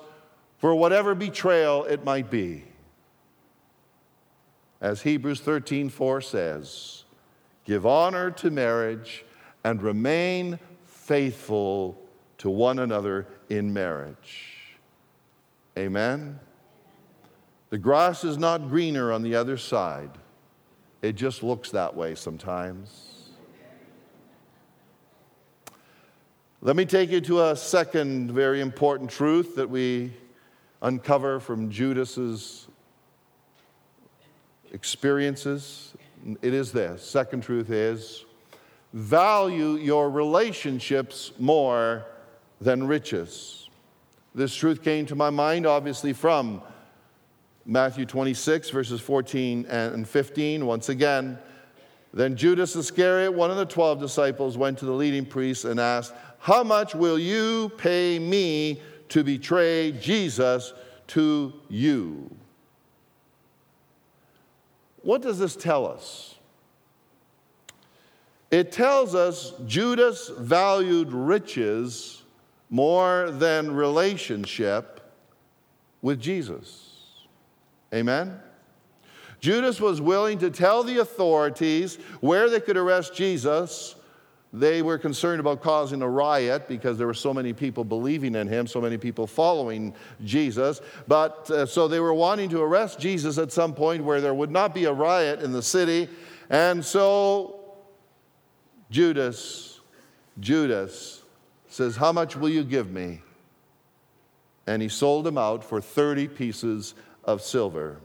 for 0.59 0.75
whatever 0.75 1.15
betrayal 1.15 1.83
it 1.85 2.05
might 2.05 2.29
be. 2.29 2.63
As 4.79 5.01
Hebrews 5.01 5.41
13:4 5.41 6.23
says, 6.23 7.03
give 7.65 7.85
honor 7.85 8.29
to 8.31 8.51
marriage 8.51 9.25
and 9.63 9.81
remain 9.81 10.59
faithful 10.85 11.99
to 12.37 12.51
one 12.51 12.77
another 12.77 13.27
in 13.49 13.73
marriage. 13.73 14.77
Amen. 15.75 16.39
The 17.69 17.77
grass 17.77 18.23
is 18.23 18.37
not 18.37 18.69
greener 18.69 19.11
on 19.11 19.23
the 19.23 19.35
other 19.35 19.57
side. 19.57 20.11
It 21.01 21.13
just 21.13 21.43
looks 21.43 21.71
that 21.71 21.95
way 21.95 22.15
sometimes. 22.15 23.31
Let 26.61 26.75
me 26.75 26.85
take 26.85 27.11
you 27.11 27.21
to 27.21 27.43
a 27.45 27.55
second 27.55 28.31
very 28.31 28.61
important 28.61 29.09
truth 29.09 29.55
that 29.57 29.69
we 29.69 30.13
uncover 30.81 31.39
from 31.39 31.69
Judas's 31.69 32.67
experiences. 34.71 35.93
It 36.41 36.53
is 36.53 36.71
this. 36.71 37.03
Second 37.03 37.43
truth 37.43 37.69
is 37.69 38.25
value 38.93 39.75
your 39.75 40.09
relationships 40.09 41.31
more 41.37 42.05
than 42.61 42.87
riches. 42.87 43.69
This 44.33 44.55
truth 44.55 44.83
came 44.83 45.05
to 45.07 45.15
my 45.15 45.29
mind 45.29 45.67
obviously 45.67 46.13
from 46.13 46.61
Matthew 47.69 48.05
26, 48.05 48.69
verses 48.69 49.01
14 49.01 49.65
and 49.65 50.07
15. 50.07 50.65
Once 50.65 50.87
again, 50.87 51.37
then 52.13 52.37
Judas 52.37 52.75
Iscariot, 52.77 53.33
one 53.33 53.51
of 53.51 53.57
the 53.57 53.65
12 53.65 53.99
disciples, 53.99 54.57
went 54.57 54.77
to 54.79 54.85
the 54.85 54.93
leading 54.93 55.25
priests 55.25 55.65
and 55.65 55.77
asked, 55.77 56.13
how 56.39 56.63
much 56.63 56.95
will 56.95 57.19
you 57.19 57.69
pay 57.77 58.17
me 58.19 58.81
to 59.09 59.23
betray 59.23 59.91
Jesus 59.91 60.73
to 61.07 61.53
you? 61.67 62.33
What 65.01 65.21
does 65.21 65.37
this 65.37 65.55
tell 65.57 65.85
us? 65.85 66.35
It 68.49 68.71
tells 68.71 69.13
us 69.13 69.53
Judas 69.65 70.29
valued 70.37 71.11
riches 71.11 72.23
more 72.69 73.29
than 73.31 73.71
relationship 73.71 75.01
with 76.01 76.21
Jesus. 76.21 76.96
Amen? 77.93 78.39
Judas 79.39 79.79
was 79.79 80.01
willing 80.01 80.39
to 80.39 80.49
tell 80.49 80.83
the 80.83 80.99
authorities 80.99 81.95
where 82.21 82.49
they 82.49 82.59
could 82.59 82.77
arrest 82.77 83.13
Jesus 83.13 83.95
they 84.53 84.81
were 84.81 84.97
concerned 84.97 85.39
about 85.39 85.61
causing 85.61 86.01
a 86.01 86.09
riot 86.09 86.67
because 86.67 86.97
there 86.97 87.07
were 87.07 87.13
so 87.13 87.33
many 87.33 87.51
people 87.51 87.83
believing 87.83 88.35
in 88.35 88.47
him, 88.47 88.65
so 88.65 88.79
many 88.79 88.97
people 88.97 89.27
following 89.27 89.93
Jesus. 90.23 90.79
But 91.07 91.51
uh, 91.51 91.65
so 91.65 91.87
they 91.87 91.99
were 91.99 92.13
wanting 92.13 92.49
to 92.51 92.61
arrest 92.61 92.99
Jesus 92.99 93.37
at 93.37 93.51
some 93.51 93.73
point 93.73 94.03
where 94.03 94.21
there 94.21 94.33
would 94.33 94.51
not 94.51 94.73
be 94.73 94.85
a 94.85 94.93
riot 94.93 95.41
in 95.41 95.51
the 95.51 95.61
city. 95.61 96.07
And 96.49 96.83
so 96.83 97.59
Judas, 98.89 99.81
Judas 100.39 101.23
says, 101.67 101.97
How 101.97 102.13
much 102.13 102.37
will 102.37 102.49
you 102.49 102.63
give 102.63 102.89
me 102.89 103.21
and 104.65 104.81
he 104.81 104.89
sold 104.89 105.27
him 105.27 105.37
out 105.37 105.63
for 105.63 105.79
30 105.79 106.27
pieces 106.29 106.93
of 107.27 107.41
silver. 107.41 107.99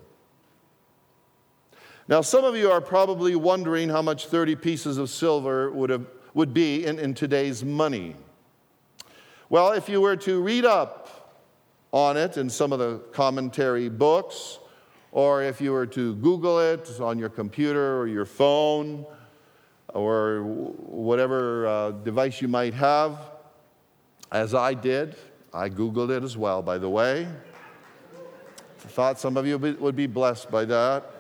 Now, 2.09 2.21
some 2.21 2.45
of 2.45 2.57
you 2.57 2.71
are 2.71 2.81
probably 2.81 3.37
wondering 3.37 3.89
how 3.89 4.03
much 4.03 4.27
30 4.27 4.57
pieces 4.57 4.99
of 4.99 5.09
silver 5.09 5.71
would, 5.71 5.89
have, 5.89 6.07
would 6.35 6.53
be 6.53 6.85
in, 6.85 6.99
in 6.99 7.15
today's 7.15 7.65
money. 7.65 8.17
Well, 9.49 9.73
if 9.73 9.89
you 9.89 10.01
were 10.01 10.17
to 10.17 10.43
read 10.43 10.65
up 10.65 11.39
on 11.93 12.17
it 12.17 12.37
in 12.37 12.51
some 12.51 12.73
of 12.73 12.81
the 12.81 12.99
commentary 13.13 13.89
books, 13.89 14.59
or 15.13 15.43
if 15.43 15.61
you 15.61 15.73
were 15.73 15.87
to 15.87 16.17
Google 16.17 16.59
it 16.59 16.91
on 17.01 17.19
your 17.19 17.29
computer 17.29 17.99
or 17.99 18.09
your 18.09 18.25
phone, 18.25 19.07
or 19.95 20.43
whatever 20.43 21.67
uh, 21.67 21.91
device 21.91 22.41
you 22.41 22.49
might 22.49 22.75
have, 22.75 23.19
as 24.33 24.55
I 24.55 24.75
did, 24.75 25.17
I 25.53 25.69
Googled 25.69 26.11
it 26.11 26.25
as 26.25 26.37
well, 26.37 26.63
by 26.63 26.79
the 26.79 26.89
way. 26.89 27.29
Thought 28.89 29.19
some 29.19 29.37
of 29.37 29.47
you 29.47 29.59
would 29.59 29.97
be 29.97 30.07
blessed 30.07 30.51
by 30.51 30.65
that. 30.67 31.11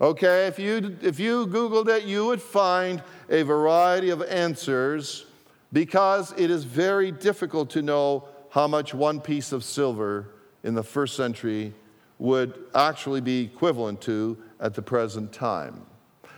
Okay, 0.00 0.46
if 0.46 0.58
you, 0.58 0.96
if 1.02 1.20
you 1.20 1.46
Googled 1.46 1.88
it, 1.88 2.04
you 2.04 2.24
would 2.26 2.40
find 2.40 3.02
a 3.28 3.42
variety 3.42 4.08
of 4.08 4.22
answers 4.22 5.26
because 5.74 6.32
it 6.38 6.50
is 6.50 6.64
very 6.64 7.12
difficult 7.12 7.68
to 7.70 7.82
know 7.82 8.26
how 8.48 8.66
much 8.66 8.94
one 8.94 9.20
piece 9.20 9.52
of 9.52 9.62
silver 9.62 10.28
in 10.64 10.74
the 10.74 10.82
first 10.82 11.16
century 11.16 11.74
would 12.18 12.54
actually 12.74 13.20
be 13.20 13.44
equivalent 13.44 14.00
to 14.00 14.38
at 14.58 14.74
the 14.74 14.82
present 14.82 15.32
time. 15.32 15.82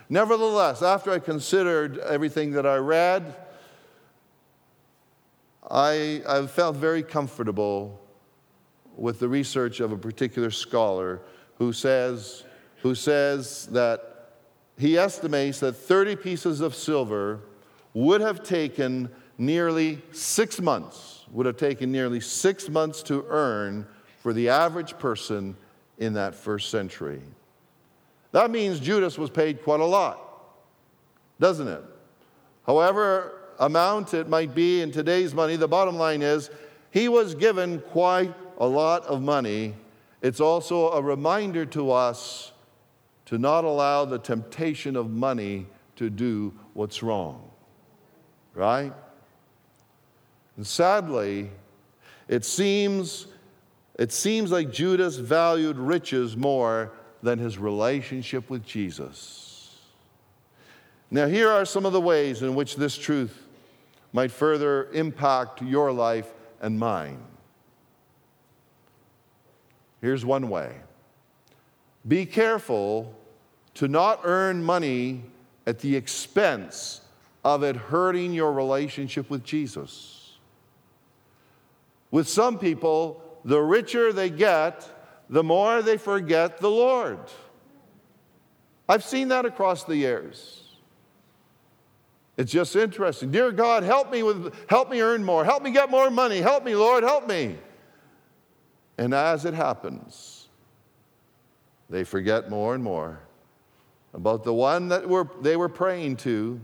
Nevertheless, 0.09 0.83
after 0.83 1.13
I 1.13 1.21
considered 1.21 1.99
everything 1.99 2.51
that 2.53 2.67
I 2.67 2.77
read, 2.77 3.35
I, 5.71 6.23
I 6.29 6.47
felt 6.49 6.77
very 6.77 7.05
comfortable 7.05 8.02
with 8.97 9.19
the 9.19 9.29
research 9.29 9.81
of 9.81 9.93
a 9.93 9.97
particular 9.97 10.51
scholar 10.51 11.21
who 11.59 11.73
says, 11.73 12.45
who 12.83 12.95
says 12.95 13.67
that 13.73 14.13
he 14.79 14.99
estimates 14.99 15.61
that 15.61 15.75
30 15.75 16.17
pieces 16.17 16.61
of 16.61 16.75
silver 16.75 17.41
would 17.95 18.21
have 18.21 18.43
taken 18.43 19.11
nearly 19.39 20.01
six 20.13 20.61
months, 20.61 21.25
would 21.31 21.47
have 21.47 21.57
taken 21.57 21.93
nearly 21.93 22.21
six 22.21 22.69
months 22.69 23.03
to 23.03 23.25
earn 23.29 23.87
for 24.21 24.33
the 24.33 24.49
average 24.49 24.99
person 24.99 25.57
in 25.99 26.15
that 26.15 26.35
first 26.35 26.71
century. 26.71 27.21
That 28.33 28.51
means 28.51 28.81
Judas 28.81 29.19
was 29.19 29.31
paid 29.31 29.63
quite 29.63 29.81
a 29.81 29.85
lot, 29.85 30.19
doesn't 31.39 31.69
it? 31.69 31.83
However, 32.67 33.41
amount 33.59 34.15
it 34.15 34.29
might 34.29 34.55
be 34.55 34.81
in 34.81 34.91
today's 34.91 35.35
money, 35.35 35.57
the 35.57 35.69
bottom 35.69 35.97
line 35.97 36.23
is 36.23 36.51
he 36.91 37.09
was 37.09 37.35
given 37.35 37.81
quite 37.81 38.35
a 38.59 38.67
lot 38.67 39.05
of 39.05 39.23
money. 39.23 39.75
It's 40.21 40.41
also 40.41 40.91
a 40.91 41.03
reminder 41.03 41.67
to 41.67 41.91
us 41.91 42.53
to 43.27 43.39
not 43.39 43.65
allow 43.65 44.05
the 44.05 44.19
temptation 44.19 44.97
of 44.97 45.11
money 45.11 45.67
to 45.97 46.11
do 46.11 46.53
what's 46.75 47.03
wrong. 47.03 47.51
Right? 48.55 48.93
And 50.57 50.67
sadly, 50.67 51.51
it 52.29 52.45
seems, 52.45 53.27
it 53.99 54.13
seems 54.13 54.51
like 54.51 54.71
Judas 54.71 55.17
valued 55.17 55.79
riches 55.79 56.37
more 56.37 56.93
than 57.23 57.39
his 57.39 57.57
relationship 57.57 58.51
with 58.51 58.65
Jesus. 58.65 59.79
Now, 61.11 61.27
here 61.27 61.51
are 61.51 61.65
some 61.65 61.87
of 61.87 61.93
the 61.93 62.01
ways 62.01 62.43
in 62.43 62.55
which 62.55 62.77
this 62.77 62.97
truth 62.97 63.47
might 64.13 64.31
further 64.31 64.91
impact 64.93 65.63
your 65.63 65.93
life 65.93 66.33
and 66.61 66.79
mine. 66.79 67.19
Here's 70.03 70.25
one 70.25 70.51
way 70.51 70.75
be 72.07 72.27
careful 72.27 73.15
to 73.75 73.89
not 73.89 74.21
earn 74.25 74.63
money 74.63 75.23
at 75.67 75.79
the 75.79 75.97
expense 75.97 77.01
of 77.45 77.63
it 77.63 77.77
hurting 77.77 78.35
your 78.35 78.53
relationship 78.53 79.31
with 79.31 79.45
Jesus. 79.45 80.37
With 82.11 82.29
some 82.29 82.59
people, 82.59 83.23
the 83.45 83.61
richer 83.61 84.13
they 84.13 84.29
get, 84.29 84.87
the 85.31 85.43
more 85.43 85.81
they 85.81 85.97
forget 85.97 86.59
the 86.59 86.71
Lord. 86.71 87.21
I've 88.89 89.05
seen 89.05 89.29
that 89.29 89.47
across 89.47 89.85
the 89.85 89.97
years. 89.97 90.59
It's 92.37 92.53
just 92.53 92.75
interesting. 92.77 93.31
Dear 93.31 93.53
God, 93.53 93.85
help 93.85 94.11
me 94.11 94.23
with 94.23 94.53
help 94.69 94.91
me 94.91 95.01
earn 95.01 95.25
more. 95.25 95.45
Help 95.45 95.63
me 95.63 95.71
get 95.71 95.91
more 95.91 96.11
money. 96.11 96.41
Help 96.41 96.65
me, 96.65 96.75
Lord, 96.75 97.05
help 97.05 97.29
me. 97.29 97.57
And 99.03 99.13
as 99.13 99.45
it 99.45 99.53
happens, 99.53 100.47
they 101.91 102.05
forget 102.05 102.49
more 102.49 102.73
and 102.73 102.85
more 102.85 103.19
about 104.15 104.45
the 104.45 104.55
one 104.55 104.91
that 104.91 105.09
were, 105.09 105.27
they 105.41 105.57
were 105.57 105.69
praying 105.69 106.19
to 106.19 106.61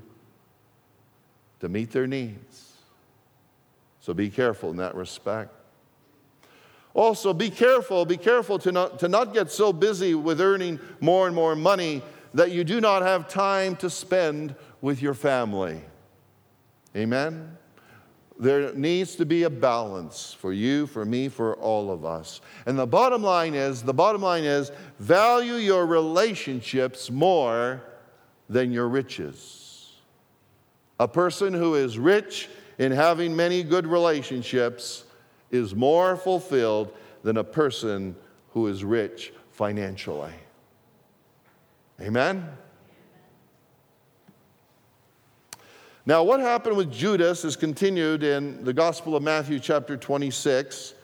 to 1.59 1.69
meet 1.69 1.91
their 1.91 2.07
needs. 2.07 2.75
So 3.99 4.15
be 4.15 4.31
careful 4.31 4.71
in 4.71 4.77
that 4.77 4.95
respect. 4.95 5.53
Also, 6.95 7.35
be 7.35 7.51
careful, 7.51 8.05
be 8.05 8.17
careful 8.17 8.61
to 8.61 8.71
not, 8.71 9.01
to 9.01 9.09
not 9.09 9.35
get 9.35 9.51
so 9.51 9.73
busy 9.73 10.15
with 10.15 10.41
earning 10.41 10.79
more 11.01 11.27
and 11.27 11.35
more 11.35 11.57
money 11.57 12.03
that 12.35 12.53
you 12.53 12.63
do 12.63 12.81
not 12.81 13.03
have 13.03 13.27
time 13.27 13.75
to 13.75 13.91
spend 13.91 14.55
with 14.81 15.03
your 15.03 15.15
family. 15.15 15.81
Amen? 16.95 17.59
There 18.39 18.73
needs 18.75 19.17
to 19.17 19.27
be 19.27 19.43
a 19.43 19.51
balance 19.51 20.33
for 20.33 20.53
you, 20.53 20.87
for 20.87 21.05
me, 21.05 21.29
for 21.29 21.57
all 21.57 21.91
of 21.91 22.05
us. 22.05 22.41
And 22.67 22.79
the 22.79 22.87
bottom 22.87 23.23
line 23.23 23.55
is 23.55 23.83
the 23.83 23.95
bottom 23.95 24.23
line 24.23 24.45
is 24.45 24.71
value 25.01 25.55
your 25.55 25.87
relationships 25.87 27.11
more 27.11 27.83
than 28.49 28.71
your 28.71 28.89
riches. 28.89 29.93
A 31.01 31.09
person 31.09 31.53
who 31.53 31.75
is 31.75 31.99
rich 31.99 32.49
in 32.79 32.93
having 32.93 33.35
many 33.35 33.65
good 33.65 33.87
relationships 33.87 35.05
is 35.51 35.75
more 35.75 36.17
fulfilled 36.17 36.93
than 37.23 37.39
a 37.39 37.45
person 37.45 38.15
who 38.53 38.69
is 38.69 38.85
rich 38.85 39.33
financially. 39.51 40.33
Amen? 42.01 42.49
Now, 46.09 46.23
what 46.23 46.41
happened 46.41 46.75
with 46.79 46.91
Judas 46.91 47.45
is 47.45 47.55
continued 47.55 48.23
in 48.23 48.65
the 48.65 48.73
Gospel 48.73 49.15
of 49.15 49.23
Matthew, 49.23 49.61
chapter 49.61 49.95
26, 49.95 50.95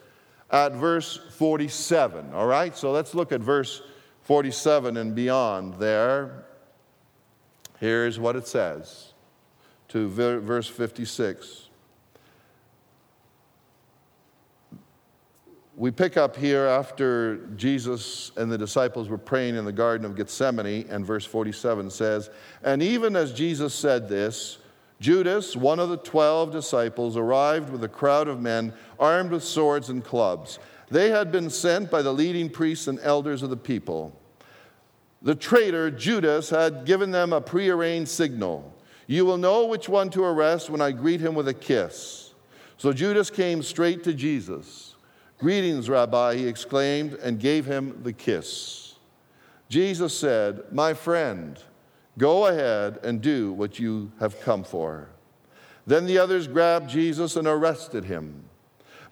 at 0.49 0.71
verse 0.71 1.19
47. 1.29 2.33
All 2.33 2.47
right, 2.47 2.75
so 2.75 2.91
let's 2.91 3.13
look 3.13 3.31
at 3.31 3.39
verse 3.39 3.83
47 4.23 4.97
and 4.97 5.13
beyond 5.13 5.75
there. 5.75 6.45
Here's 7.79 8.19
what 8.19 8.35
it 8.35 8.47
says 8.47 9.13
to 9.89 10.09
verse 10.09 10.67
56. 10.67 11.69
We 15.75 15.91
pick 15.91 16.17
up 16.17 16.35
here 16.35 16.65
after 16.65 17.45
Jesus 17.55 18.31
and 18.37 18.51
the 18.51 18.57
disciples 18.57 19.09
were 19.09 19.19
praying 19.19 19.55
in 19.55 19.65
the 19.65 19.71
Garden 19.71 20.03
of 20.07 20.15
Gethsemane, 20.15 20.87
and 20.89 21.05
verse 21.05 21.25
47 21.25 21.91
says, 21.91 22.31
And 22.63 22.81
even 22.81 23.15
as 23.15 23.31
Jesus 23.33 23.75
said 23.75 24.09
this, 24.09 24.57
Judas, 24.99 25.55
one 25.55 25.79
of 25.79 25.89
the 25.89 25.97
twelve 25.97 26.51
disciples, 26.51 27.17
arrived 27.17 27.69
with 27.69 27.83
a 27.83 27.89
crowd 27.89 28.27
of 28.27 28.41
men 28.41 28.73
armed 28.99 29.31
with 29.31 29.43
swords 29.43 29.89
and 29.89 30.03
clubs. 30.03 30.59
They 30.89 31.09
had 31.09 31.31
been 31.31 31.49
sent 31.49 31.91
by 31.91 32.01
the 32.01 32.13
leading 32.13 32.49
priests 32.49 32.87
and 32.87 32.99
elders 33.01 33.43
of 33.43 33.49
the 33.49 33.57
people. 33.57 34.17
The 35.21 35.35
traitor, 35.35 35.89
Judas, 35.89 36.49
had 36.49 36.85
given 36.85 37.11
them 37.11 37.33
a 37.33 37.41
prearranged 37.41 38.11
signal 38.11 38.71
You 39.07 39.25
will 39.25 39.37
know 39.37 39.65
which 39.65 39.89
one 39.89 40.09
to 40.11 40.23
arrest 40.23 40.69
when 40.69 40.81
I 40.81 40.91
greet 40.91 41.19
him 41.19 41.35
with 41.35 41.47
a 41.47 41.53
kiss. 41.53 42.33
So 42.77 42.91
Judas 42.93 43.29
came 43.29 43.61
straight 43.63 44.03
to 44.03 44.13
Jesus. 44.13 44.95
Greetings, 45.37 45.89
Rabbi, 45.89 46.35
he 46.37 46.47
exclaimed, 46.47 47.13
and 47.15 47.39
gave 47.39 47.65
him 47.65 48.01
the 48.03 48.13
kiss. 48.13 48.95
Jesus 49.69 50.17
said, 50.17 50.63
My 50.71 50.93
friend, 50.93 51.59
Go 52.17 52.47
ahead 52.47 52.99
and 53.03 53.21
do 53.21 53.51
what 53.53 53.79
you 53.79 54.11
have 54.19 54.39
come 54.41 54.63
for. 54.63 55.09
Then 55.85 56.05
the 56.05 56.17
others 56.17 56.47
grabbed 56.47 56.89
Jesus 56.89 57.35
and 57.35 57.47
arrested 57.47 58.05
him. 58.05 58.45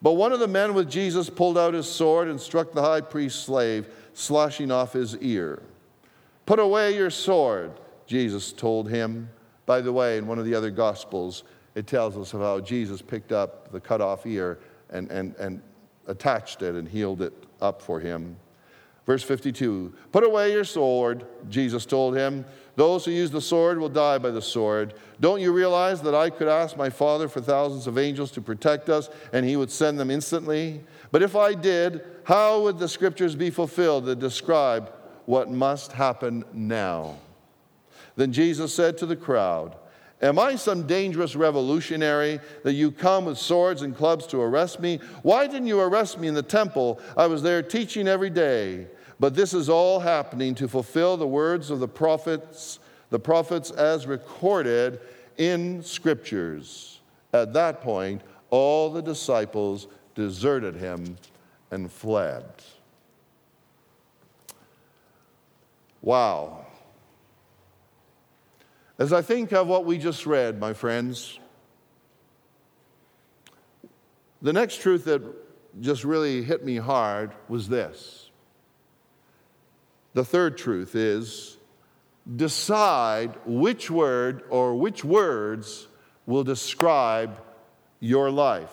But 0.01 0.13
one 0.13 0.33
of 0.33 0.39
the 0.39 0.47
men 0.47 0.73
with 0.73 0.89
Jesus 0.89 1.29
pulled 1.29 1.57
out 1.57 1.73
his 1.73 1.87
sword 1.87 2.27
and 2.27 2.39
struck 2.39 2.73
the 2.73 2.81
high 2.81 3.01
priest's 3.01 3.43
slave, 3.43 3.87
slashing 4.13 4.71
off 4.71 4.93
his 4.93 5.15
ear. 5.17 5.61
Put 6.45 6.59
away 6.59 6.95
your 6.95 7.09
sword, 7.09 7.71
Jesus 8.05 8.51
told 8.51 8.89
him. 8.89 9.29
By 9.65 9.79
the 9.79 9.93
way, 9.93 10.17
in 10.17 10.27
one 10.27 10.39
of 10.39 10.45
the 10.45 10.55
other 10.55 10.71
gospels, 10.71 11.43
it 11.75 11.87
tells 11.87 12.17
us 12.17 12.33
of 12.33 12.41
how 12.41 12.59
Jesus 12.59 13.01
picked 13.01 13.31
up 13.31 13.71
the 13.71 13.79
cut 13.79 14.01
off 14.01 14.25
ear 14.25 14.59
and, 14.89 15.09
and, 15.09 15.35
and 15.35 15.61
attached 16.07 16.61
it 16.61 16.75
and 16.75 16.87
healed 16.87 17.21
it 17.21 17.33
up 17.61 17.81
for 17.81 17.99
him. 17.99 18.35
Verse 19.05 19.23
52 19.23 19.93
Put 20.11 20.23
away 20.23 20.51
your 20.51 20.63
sword, 20.63 21.25
Jesus 21.49 21.85
told 21.85 22.15
him. 22.15 22.45
Those 22.75 23.05
who 23.05 23.11
use 23.11 23.29
the 23.29 23.41
sword 23.41 23.77
will 23.77 23.89
die 23.89 24.17
by 24.17 24.31
the 24.31 24.41
sword. 24.41 24.95
Don't 25.19 25.41
you 25.41 25.51
realize 25.51 26.01
that 26.01 26.15
I 26.15 26.31
could 26.31 26.47
ask 26.47 26.75
my 26.75 26.89
Father 26.89 27.27
for 27.27 27.39
thousands 27.39 27.85
of 27.85 27.99
angels 27.99 28.31
to 28.31 28.41
protect 28.41 28.89
us, 28.89 29.09
and 29.31 29.45
he 29.45 29.55
would 29.55 29.69
send 29.69 29.99
them 29.99 30.09
instantly? 30.09 30.81
But 31.11 31.21
if 31.21 31.35
I 31.35 31.53
did, 31.53 32.03
how 32.23 32.61
would 32.61 32.79
the 32.79 32.87
scriptures 32.87 33.35
be 33.35 33.51
fulfilled 33.51 34.05
that 34.05 34.17
describe 34.17 34.91
what 35.25 35.51
must 35.51 35.91
happen 35.91 36.43
now? 36.51 37.17
Then 38.15 38.33
Jesus 38.33 38.73
said 38.73 38.97
to 38.97 39.05
the 39.05 39.15
crowd, 39.15 39.75
Am 40.23 40.39
I 40.39 40.55
some 40.55 40.87
dangerous 40.87 41.35
revolutionary 41.35 42.39
that 42.63 42.73
you 42.73 42.91
come 42.91 43.25
with 43.25 43.37
swords 43.37 43.81
and 43.81 43.95
clubs 43.95 44.25
to 44.27 44.39
arrest 44.39 44.79
me? 44.79 44.99
Why 45.21 45.47
didn't 45.47 45.67
you 45.67 45.81
arrest 45.81 46.17
me 46.17 46.29
in 46.29 46.33
the 46.33 46.41
temple? 46.41 47.01
I 47.17 47.27
was 47.27 47.43
there 47.43 47.61
teaching 47.61 48.07
every 48.07 48.29
day. 48.29 48.87
But 49.19 49.35
this 49.35 49.53
is 49.53 49.69
all 49.69 49.99
happening 49.99 50.55
to 50.55 50.67
fulfill 50.67 51.17
the 51.17 51.27
words 51.27 51.69
of 51.69 51.79
the 51.79 51.87
prophets, 51.87 52.79
the 53.09 53.19
prophets 53.19 53.71
as 53.71 54.07
recorded 54.07 54.99
in 55.37 55.83
scriptures. 55.83 56.99
At 57.33 57.53
that 57.53 57.81
point, 57.81 58.21
all 58.49 58.91
the 58.91 59.01
disciples 59.01 59.87
deserted 60.15 60.75
him 60.75 61.17
and 61.71 61.91
fled. 61.91 62.45
Wow. 66.01 66.65
As 68.99 69.11
I 69.11 69.21
think 69.21 69.53
of 69.53 69.67
what 69.67 69.85
we 69.85 69.97
just 69.97 70.25
read, 70.25 70.59
my 70.59 70.73
friends, 70.73 71.39
the 74.41 74.53
next 74.53 74.81
truth 74.81 75.05
that 75.05 75.21
just 75.81 76.03
really 76.03 76.43
hit 76.43 76.63
me 76.63 76.75
hard 76.75 77.31
was 77.47 77.67
this. 77.67 78.22
The 80.13 80.23
third 80.23 80.57
truth 80.57 80.95
is 80.95 81.57
decide 82.35 83.35
which 83.45 83.91
word 83.91 84.43
or 84.49 84.75
which 84.75 85.03
words 85.03 85.87
will 86.25 86.43
describe 86.43 87.41
your 87.99 88.31
life. 88.31 88.69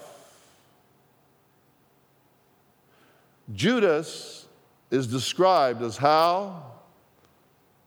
Judas 3.53 4.47
is 4.91 5.09
described 5.09 5.83
as 5.83 5.97
how? 5.97 6.63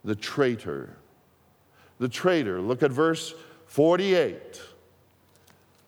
The 0.03 0.15
traitor 0.15 0.97
the 2.03 2.09
traitor. 2.09 2.59
Look 2.59 2.83
at 2.83 2.91
verse 2.91 3.33
48. 3.67 4.61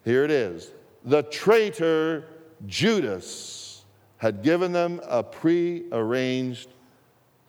Here 0.05 0.23
it 0.23 0.31
is. 0.31 0.71
The 1.03 1.23
traitor 1.23 2.23
Judas 2.65 3.83
had 4.17 4.41
given 4.41 4.71
them 4.71 5.01
a 5.03 5.21
pre-arranged 5.21 6.69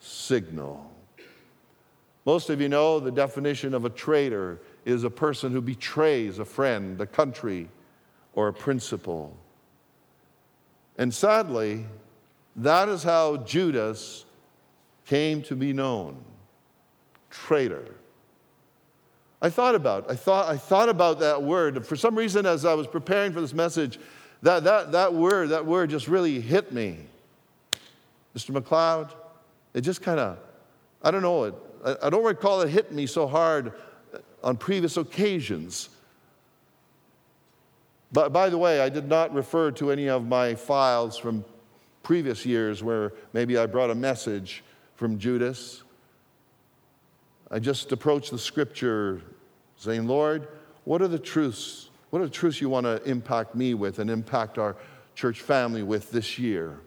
signal. 0.06 0.90
Most 2.24 2.50
of 2.50 2.60
you 2.60 2.68
know 2.68 2.98
the 2.98 3.10
definition 3.10 3.74
of 3.74 3.84
a 3.84 3.90
traitor 3.90 4.60
is 4.84 5.04
a 5.04 5.10
person 5.10 5.52
who 5.52 5.60
betrays 5.60 6.38
a 6.38 6.44
friend, 6.44 7.00
a 7.00 7.06
country, 7.06 7.68
or 8.34 8.48
a 8.48 8.52
principle. 8.52 9.36
And 10.98 11.12
sadly, 11.12 11.86
that 12.56 12.88
is 12.88 13.02
how 13.02 13.38
Judas 13.38 14.24
came 15.06 15.42
to 15.42 15.54
be 15.54 15.72
known 15.72 16.16
traitor. 17.30 17.94
I 19.42 19.50
thought 19.50 19.74
about, 19.74 20.10
I 20.10 20.16
thought, 20.16 20.48
I 20.48 20.56
thought 20.56 20.88
about 20.88 21.20
that 21.20 21.42
word. 21.42 21.86
For 21.86 21.96
some 21.96 22.16
reason, 22.16 22.46
as 22.46 22.64
I 22.64 22.74
was 22.74 22.86
preparing 22.86 23.32
for 23.32 23.40
this 23.40 23.52
message, 23.52 23.98
that, 24.42 24.64
that, 24.64 24.92
that 24.92 25.12
word, 25.12 25.50
that 25.50 25.66
word 25.66 25.90
just 25.90 26.08
really 26.08 26.40
hit 26.40 26.72
me. 26.72 26.98
Mr. 28.34 28.58
McLeod, 28.58 29.10
it 29.76 29.82
just 29.82 30.00
kind 30.00 30.18
of, 30.18 30.38
I 31.02 31.10
don't 31.10 31.20
know, 31.20 31.44
it, 31.44 31.54
I, 32.02 32.08
don't 32.08 32.24
recall 32.24 32.62
it 32.62 32.70
hit 32.70 32.92
me 32.92 33.04
so 33.06 33.26
hard 33.26 33.74
on 34.42 34.56
previous 34.56 34.96
occasions. 34.96 35.90
But 38.10 38.32
by 38.32 38.48
the 38.48 38.56
way, 38.56 38.80
I 38.80 38.88
did 38.88 39.06
not 39.06 39.34
refer 39.34 39.70
to 39.72 39.90
any 39.90 40.08
of 40.08 40.26
my 40.26 40.54
files 40.54 41.18
from 41.18 41.44
previous 42.02 42.46
years 42.46 42.82
where 42.82 43.12
maybe 43.34 43.58
I 43.58 43.66
brought 43.66 43.90
a 43.90 43.94
message 43.94 44.64
from 44.94 45.18
Judas. 45.18 45.82
I 47.50 47.58
just 47.58 47.92
approached 47.92 48.30
the 48.30 48.38
scripture 48.38 49.20
saying, 49.76 50.06
Lord, 50.06 50.48
what 50.84 51.02
are 51.02 51.08
the 51.08 51.18
truths? 51.18 51.90
What 52.08 52.22
are 52.22 52.24
the 52.24 52.30
truths 52.30 52.62
you 52.62 52.70
want 52.70 52.86
to 52.86 53.02
impact 53.04 53.54
me 53.54 53.74
with 53.74 53.98
and 53.98 54.08
impact 54.08 54.56
our 54.56 54.74
church 55.14 55.42
family 55.42 55.82
with 55.82 56.10
this 56.12 56.38
year? 56.38 56.80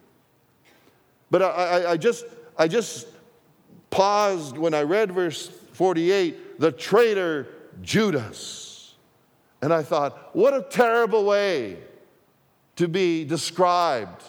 But 1.29 1.43
I, 1.43 1.45
I, 1.45 1.91
I 1.91 1.97
just, 1.97 2.25
I 2.59 2.67
just 2.67 3.07
paused 3.89 4.57
when 4.57 4.73
I 4.73 4.83
read 4.83 5.13
verse 5.13 5.47
48, 5.47 6.59
the 6.59 6.73
traitor 6.73 7.47
Judas. 7.81 8.95
And 9.61 9.73
I 9.73 9.81
thought, 9.81 10.35
what 10.35 10.53
a 10.53 10.61
terrible 10.69 11.23
way 11.23 11.77
to 12.75 12.89
be 12.89 13.23
described. 13.23 14.23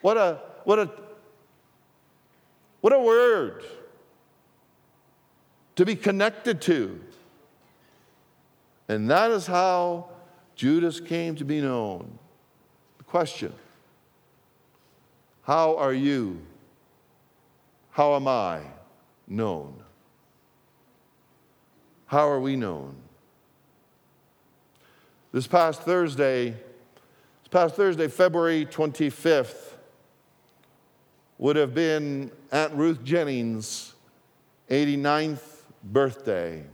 What 0.00 0.16
a, 0.16 0.40
what 0.64 0.78
a, 0.78 0.90
what 2.80 2.94
a 2.94 3.00
word 3.00 3.62
to 5.76 5.84
be 5.84 5.96
connected 5.96 6.62
to. 6.62 6.98
And 8.88 9.10
that 9.10 9.30
is 9.30 9.46
how 9.46 10.08
Judas 10.54 11.00
came 11.00 11.34
to 11.36 11.44
be 11.44 11.60
known. 11.60 12.18
The 12.98 13.04
question 13.04 13.52
How 15.42 15.76
are 15.76 15.92
you? 15.92 16.40
How 17.96 18.14
am 18.14 18.28
I 18.28 18.60
known? 19.26 19.82
How 22.04 22.28
are 22.28 22.38
we 22.38 22.54
known? 22.54 22.94
This 25.32 25.46
past 25.46 25.80
Thursday, 25.80 26.50
this 26.50 27.48
past 27.50 27.74
Thursday, 27.74 28.08
February 28.08 28.66
25th, 28.66 29.76
would 31.38 31.56
have 31.56 31.74
been 31.74 32.30
Aunt 32.52 32.74
Ruth 32.74 33.02
Jennings' 33.02 33.94
89th 34.68 35.62
birthday. 35.82 36.64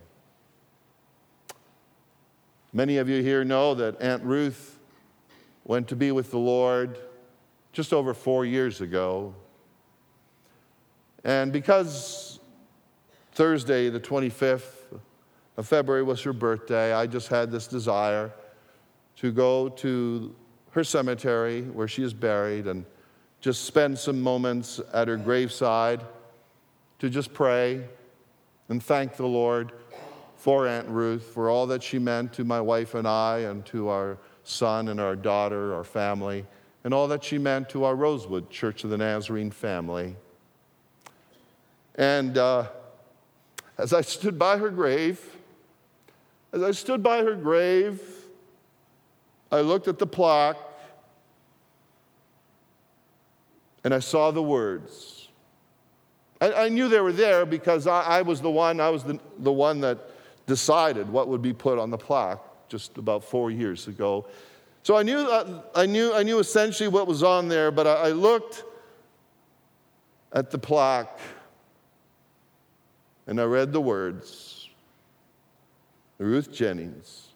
Many 2.72 2.96
of 2.96 3.08
you 3.08 3.22
here 3.22 3.44
know 3.44 3.76
that 3.76 4.02
Aunt 4.02 4.24
Ruth 4.24 4.76
went 5.62 5.86
to 5.86 5.94
be 5.94 6.10
with 6.10 6.32
the 6.32 6.38
Lord 6.38 6.98
just 7.72 7.92
over 7.92 8.12
four 8.12 8.44
years 8.44 8.80
ago. 8.80 9.36
And 11.24 11.52
because 11.52 12.40
Thursday, 13.32 13.88
the 13.88 14.00
25th 14.00 14.98
of 15.56 15.68
February, 15.68 16.02
was 16.02 16.22
her 16.22 16.32
birthday, 16.32 16.92
I 16.92 17.06
just 17.06 17.28
had 17.28 17.50
this 17.50 17.66
desire 17.66 18.32
to 19.16 19.30
go 19.30 19.68
to 19.68 20.34
her 20.70 20.84
cemetery 20.84 21.62
where 21.62 21.86
she 21.86 22.02
is 22.02 22.14
buried 22.14 22.66
and 22.66 22.84
just 23.40 23.64
spend 23.64 23.98
some 23.98 24.20
moments 24.20 24.80
at 24.92 25.08
her 25.08 25.16
graveside 25.16 26.02
to 26.98 27.10
just 27.10 27.32
pray 27.34 27.84
and 28.68 28.82
thank 28.82 29.16
the 29.16 29.26
Lord 29.26 29.72
for 30.36 30.66
Aunt 30.66 30.88
Ruth, 30.88 31.22
for 31.22 31.50
all 31.50 31.66
that 31.68 31.82
she 31.82 31.98
meant 31.98 32.32
to 32.32 32.44
my 32.44 32.60
wife 32.60 32.94
and 32.94 33.06
I, 33.06 33.40
and 33.40 33.64
to 33.66 33.88
our 33.88 34.18
son 34.42 34.88
and 34.88 35.00
our 35.00 35.14
daughter, 35.14 35.74
our 35.74 35.84
family, 35.84 36.44
and 36.82 36.92
all 36.92 37.06
that 37.08 37.22
she 37.22 37.38
meant 37.38 37.68
to 37.70 37.84
our 37.84 37.94
Rosewood 37.94 38.50
Church 38.50 38.82
of 38.82 38.90
the 38.90 38.98
Nazarene 38.98 39.52
family. 39.52 40.16
And 41.96 42.38
uh, 42.38 42.66
as 43.78 43.92
I 43.92 44.00
stood 44.00 44.38
by 44.38 44.58
her 44.58 44.70
grave, 44.70 45.20
as 46.52 46.62
I 46.62 46.70
stood 46.72 47.02
by 47.02 47.18
her 47.18 47.34
grave, 47.34 48.00
I 49.50 49.60
looked 49.60 49.88
at 49.88 49.98
the 49.98 50.06
plaque 50.06 50.56
and 53.84 53.92
I 53.92 53.98
saw 53.98 54.30
the 54.30 54.42
words 54.42 55.22
I, 56.42 56.64
I 56.64 56.68
knew 56.68 56.88
they 56.88 57.00
were 57.00 57.12
there 57.12 57.46
because 57.46 57.86
I, 57.86 58.02
I 58.02 58.22
was 58.22 58.40
the 58.40 58.50
one, 58.50 58.80
I 58.80 58.90
was 58.90 59.04
the, 59.04 59.18
the 59.38 59.52
one 59.52 59.80
that 59.82 59.98
decided 60.46 61.08
what 61.08 61.28
would 61.28 61.40
be 61.40 61.52
put 61.52 61.78
on 61.78 61.90
the 61.90 61.96
plaque 61.96 62.40
just 62.68 62.98
about 62.98 63.22
four 63.22 63.52
years 63.52 63.86
ago. 63.86 64.26
So 64.82 64.96
I 64.96 65.04
knew, 65.04 65.18
uh, 65.18 65.62
I 65.76 65.86
knew, 65.86 66.12
I 66.12 66.24
knew 66.24 66.40
essentially 66.40 66.88
what 66.88 67.06
was 67.06 67.22
on 67.22 67.46
there, 67.46 67.70
but 67.70 67.86
I, 67.86 67.92
I 67.92 68.10
looked 68.10 68.64
at 70.32 70.50
the 70.50 70.58
plaque 70.58 71.16
and 73.26 73.40
I 73.40 73.44
read 73.44 73.72
the 73.72 73.80
words 73.80 74.68
Ruth 76.18 76.52
Jennings, 76.52 77.28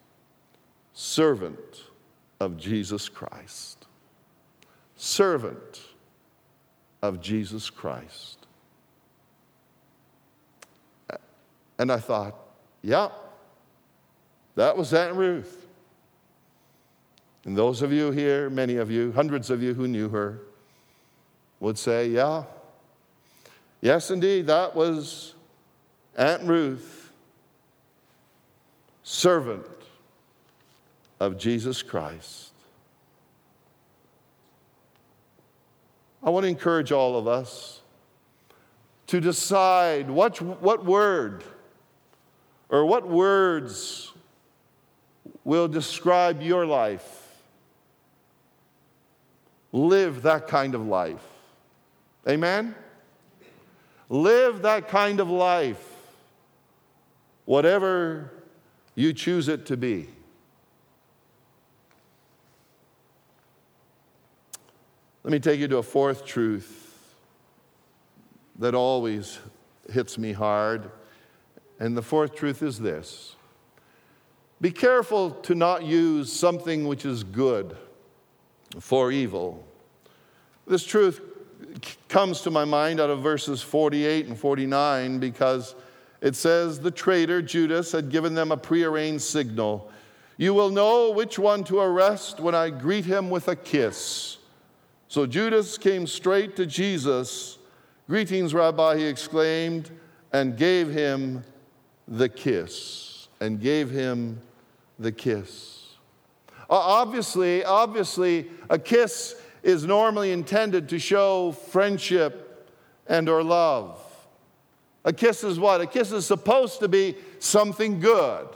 servant 0.93 1.85
of 2.41 2.57
Jesus 2.57 3.09
Christ. 3.09 3.87
Servant 4.97 5.81
of 7.03 7.21
Jesus 7.21 7.69
Christ. 7.69 8.47
And 11.79 11.93
I 11.93 11.99
thought, 11.99 12.35
yeah, 12.83 13.09
that 14.55 14.77
was 14.77 14.95
Aunt 14.95 15.15
Ruth. 15.15 15.67
And 17.45 17.57
those 17.57 17.83
of 17.83 17.93
you 17.93 18.11
here, 18.11 18.51
many 18.51 18.77
of 18.77 18.91
you, 18.91 19.13
hundreds 19.13 19.51
of 19.51 19.63
you 19.63 19.75
who 19.75 19.87
knew 19.87 20.09
her, 20.09 20.41
would 21.61 21.79
say, 21.79 22.09
Yeah, 22.09 22.45
yes, 23.81 24.11
indeed, 24.11 24.49
that 24.49 24.75
was 24.75 25.36
Aunt 26.17 26.43
Ruth, 26.45 27.13
servant 29.03 29.67
of 31.21 31.39
Jesus 31.39 31.83
Christ. 31.83 32.53
I 36.23 36.31
want 36.31 36.45
to 36.45 36.49
encourage 36.49 36.91
all 36.91 37.17
of 37.17 37.29
us 37.29 37.83
to 39.07 39.21
decide 39.21 40.11
what, 40.11 40.41
what 40.41 40.85
word 40.85 41.45
or 42.69 42.85
what 42.85 43.07
words 43.07 44.13
will 45.45 45.69
describe 45.69 46.43
your 46.43 46.67
life. 46.67 47.29
Live 49.71 50.23
that 50.23 50.49
kind 50.49 50.75
of 50.75 50.87
life. 50.87 51.25
Amen? 52.29 52.75
Live 54.09 54.63
that 54.63 54.89
kind 54.89 55.21
of 55.21 55.31
life, 55.31 55.96
whatever 57.47 58.31
you 58.95 59.15
choose 59.15 59.49
it 59.49 59.65
to 59.67 59.77
be. 59.77 60.09
Let 65.25 65.33
me 65.33 65.41
take 65.41 65.59
you 65.59 65.67
to 65.69 65.79
a 65.79 65.83
fourth 65.83 66.25
truth 66.25 67.15
that 68.59 68.75
always 68.75 69.39
hits 69.91 70.19
me 70.19 70.33
hard. 70.33 70.91
And 71.81 71.97
the 71.97 72.03
fourth 72.03 72.35
truth 72.35 72.63
is 72.63 72.79
this 72.79 73.35
Be 74.61 74.71
careful 74.71 75.31
to 75.31 75.55
not 75.55 75.85
use 75.85 76.33
something 76.33 76.87
which 76.87 77.05
is 77.05 77.25
good 77.25 77.77
for 78.79 79.11
evil. 79.11 79.67
This 80.67 80.85
truth 80.85 81.21
comes 82.09 82.41
to 82.43 82.51
my 82.51 82.65
mind 82.65 83.01
out 83.01 83.11
of 83.11 83.21
verses 83.21 83.63
48 83.63 84.27
and 84.27 84.39
49 84.39 85.19
because 85.19 85.75
it 86.21 86.35
says 86.35 86.81
the 86.81 86.91
traitor 86.91 87.43
Judas 87.43 87.93
had 87.93 88.11
given 88.11 88.35
them 88.35 88.53
a 88.53 88.57
prearranged 88.57 89.25
signal. 89.25 89.91
You 90.37 90.55
will 90.55 90.71
know 90.71 91.11
which 91.11 91.39
one 91.39 91.65
to 91.65 91.79
arrest 91.81 92.41
when 92.41 92.55
I 92.55 92.71
greet 92.71 93.05
him 93.05 93.31
with 93.31 93.49
a 93.49 93.57
kiss. 93.57 94.39
So 95.09 95.27
Judas 95.27 95.79
came 95.79 96.07
straight 96.07 96.57
to 96.57 96.67
Jesus. 96.67 97.59
Greetings, 98.07 98.53
Rabbi, 98.53 98.99
he 98.99 99.05
exclaimed, 99.05 99.91
and 100.33 100.57
gave 100.57 100.91
him 100.91 101.45
the 102.07 102.29
kiss. 102.29 103.29
And 103.41 103.61
gave 103.61 103.91
him 103.91 104.41
the 104.99 105.13
kiss. 105.13 105.95
Uh, 106.69 106.75
obviously, 106.75 107.65
obviously, 107.65 108.51
a 108.69 108.79
kiss 108.79 109.37
is 109.63 109.85
normally 109.85 110.33
intended 110.33 110.89
to 110.89 110.99
show 110.99 111.53
friendship 111.53 112.71
and 113.07 113.29
or 113.29 113.43
love. 113.43 114.01
A 115.07 115.13
kiss 115.13 115.43
is 115.43 115.59
what? 115.59 115.81
A 115.81 115.87
kiss 115.87 116.13
is 116.13 116.27
supposed 116.27 116.81
to 116.81 116.89
be 116.89 117.17
something 117.39 118.01
good. 118.01 118.49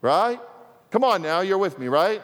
Right? 0.00 0.38
Come 0.90 1.02
on 1.02 1.22
now, 1.22 1.40
you're 1.40 1.58
with 1.58 1.78
me, 1.78 1.88
right? 1.88 2.22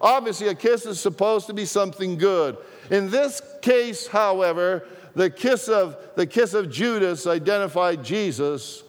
Obviously, 0.00 0.48
a 0.48 0.54
kiss 0.54 0.86
is 0.86 1.00
supposed 1.00 1.48
to 1.48 1.52
be 1.52 1.66
something 1.66 2.16
good. 2.16 2.56
In 2.90 3.10
this 3.10 3.42
case, 3.60 4.06
however, 4.06 4.86
the 5.14 5.28
kiss 5.28 5.68
of, 5.68 5.96
the 6.14 6.26
kiss 6.26 6.54
of 6.54 6.70
Judas 6.70 7.26
identified 7.26 8.04
Jesus 8.04 8.84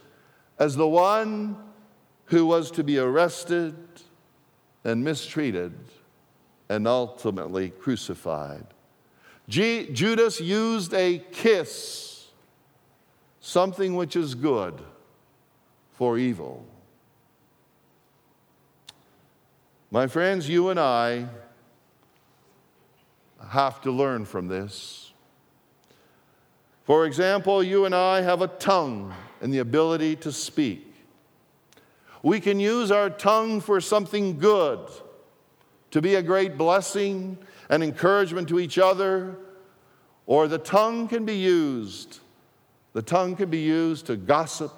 as 0.59 0.75
the 0.75 0.87
one 0.87 1.57
who 2.25 2.45
was 2.45 2.69
to 2.71 2.83
be 2.83 2.99
arrested 2.99 3.75
and 4.83 5.03
mistreated 5.03 5.73
and 6.69 6.87
ultimately 6.87 7.71
crucified. 7.71 8.67
G- 9.47 9.89
Judas 9.91 10.39
used 10.39 10.93
a 10.93 11.17
kiss, 11.31 12.08
something 13.49 13.95
which 13.95 14.15
is 14.15 14.35
good, 14.35 14.79
for 15.93 16.17
evil. 16.17 16.65
My 19.89 20.05
friends, 20.05 20.47
you 20.47 20.69
and 20.69 20.79
I 20.79 21.27
have 23.49 23.81
to 23.81 23.91
learn 23.91 24.25
from 24.25 24.47
this. 24.47 25.11
For 26.83 27.05
example, 27.07 27.63
you 27.63 27.85
and 27.85 27.95
I 27.95 28.21
have 28.21 28.43
a 28.43 28.47
tongue 28.47 29.13
and 29.41 29.51
the 29.51 29.59
ability 29.59 30.15
to 30.17 30.31
speak. 30.31 30.93
We 32.21 32.39
can 32.39 32.59
use 32.59 32.91
our 32.91 33.09
tongue 33.09 33.61
for 33.61 33.81
something 33.81 34.37
good, 34.37 34.79
to 35.89 36.01
be 36.01 36.15
a 36.15 36.21
great 36.21 36.55
blessing 36.55 37.37
and 37.67 37.81
encouragement 37.81 38.47
to 38.49 38.59
each 38.59 38.77
other, 38.77 39.37
or 40.27 40.47
the 40.47 40.59
tongue 40.59 41.07
can 41.07 41.25
be 41.25 41.37
used. 41.37 42.19
The 42.99 43.03
tongue 43.03 43.37
can 43.37 43.49
be 43.49 43.59
used 43.59 44.07
to 44.07 44.17
gossip 44.17 44.73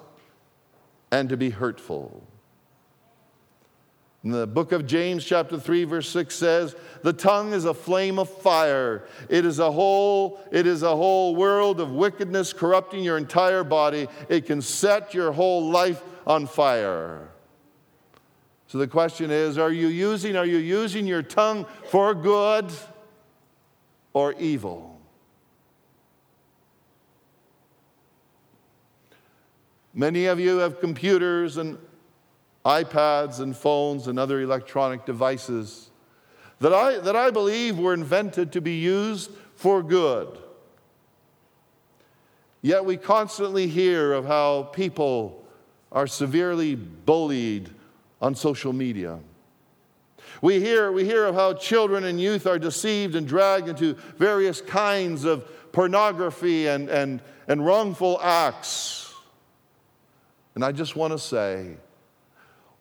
and 1.10 1.28
to 1.28 1.36
be 1.36 1.50
hurtful. 1.50 2.22
The 4.22 4.46
book 4.46 4.70
of 4.70 4.86
James, 4.86 5.24
chapter 5.24 5.58
3, 5.58 5.82
verse 5.82 6.08
6 6.10 6.32
says, 6.32 6.76
The 7.02 7.12
tongue 7.12 7.52
is 7.52 7.64
a 7.64 7.74
flame 7.74 8.20
of 8.20 8.30
fire. 8.30 9.08
It 9.28 9.44
is 9.44 9.58
a 9.58 9.72
whole, 9.72 10.40
it 10.52 10.68
is 10.68 10.84
a 10.84 10.94
whole 10.94 11.34
world 11.34 11.80
of 11.80 11.90
wickedness 11.90 12.52
corrupting 12.52 13.02
your 13.02 13.18
entire 13.18 13.64
body. 13.64 14.06
It 14.28 14.46
can 14.46 14.62
set 14.62 15.14
your 15.14 15.32
whole 15.32 15.68
life 15.68 16.00
on 16.24 16.46
fire. 16.46 17.28
So 18.68 18.78
the 18.78 18.86
question 18.86 19.32
is, 19.32 19.58
are 19.58 19.72
you 19.72 19.88
using, 19.88 20.36
are 20.36 20.46
you 20.46 20.58
using 20.58 21.08
your 21.08 21.24
tongue 21.24 21.66
for 21.90 22.14
good 22.14 22.70
or 24.12 24.34
evil? 24.34 24.91
Many 29.94 30.26
of 30.26 30.40
you 30.40 30.58
have 30.58 30.80
computers 30.80 31.56
and 31.56 31.78
iPads 32.64 33.40
and 33.40 33.56
phones 33.56 34.06
and 34.06 34.18
other 34.18 34.40
electronic 34.40 35.04
devices 35.04 35.90
that 36.60 36.72
I, 36.72 36.98
that 36.98 37.16
I 37.16 37.30
believe 37.30 37.78
were 37.78 37.92
invented 37.92 38.52
to 38.52 38.60
be 38.60 38.78
used 38.78 39.30
for 39.56 39.82
good. 39.82 40.38
Yet 42.62 42.84
we 42.84 42.96
constantly 42.96 43.66
hear 43.66 44.12
of 44.12 44.26
how 44.26 44.62
people 44.72 45.44
are 45.90 46.06
severely 46.06 46.76
bullied 46.76 47.68
on 48.20 48.36
social 48.36 48.72
media. 48.72 49.18
We 50.40 50.60
hear, 50.60 50.92
we 50.92 51.04
hear 51.04 51.26
of 51.26 51.34
how 51.34 51.54
children 51.54 52.04
and 52.04 52.20
youth 52.20 52.46
are 52.46 52.58
deceived 52.58 53.16
and 53.16 53.26
dragged 53.26 53.68
into 53.68 53.94
various 54.16 54.60
kinds 54.60 55.24
of 55.24 55.44
pornography 55.72 56.68
and, 56.68 56.88
and, 56.88 57.20
and 57.48 57.66
wrongful 57.66 58.20
acts. 58.22 59.01
And 60.54 60.64
I 60.64 60.72
just 60.72 60.96
want 60.96 61.12
to 61.12 61.18
say, 61.18 61.76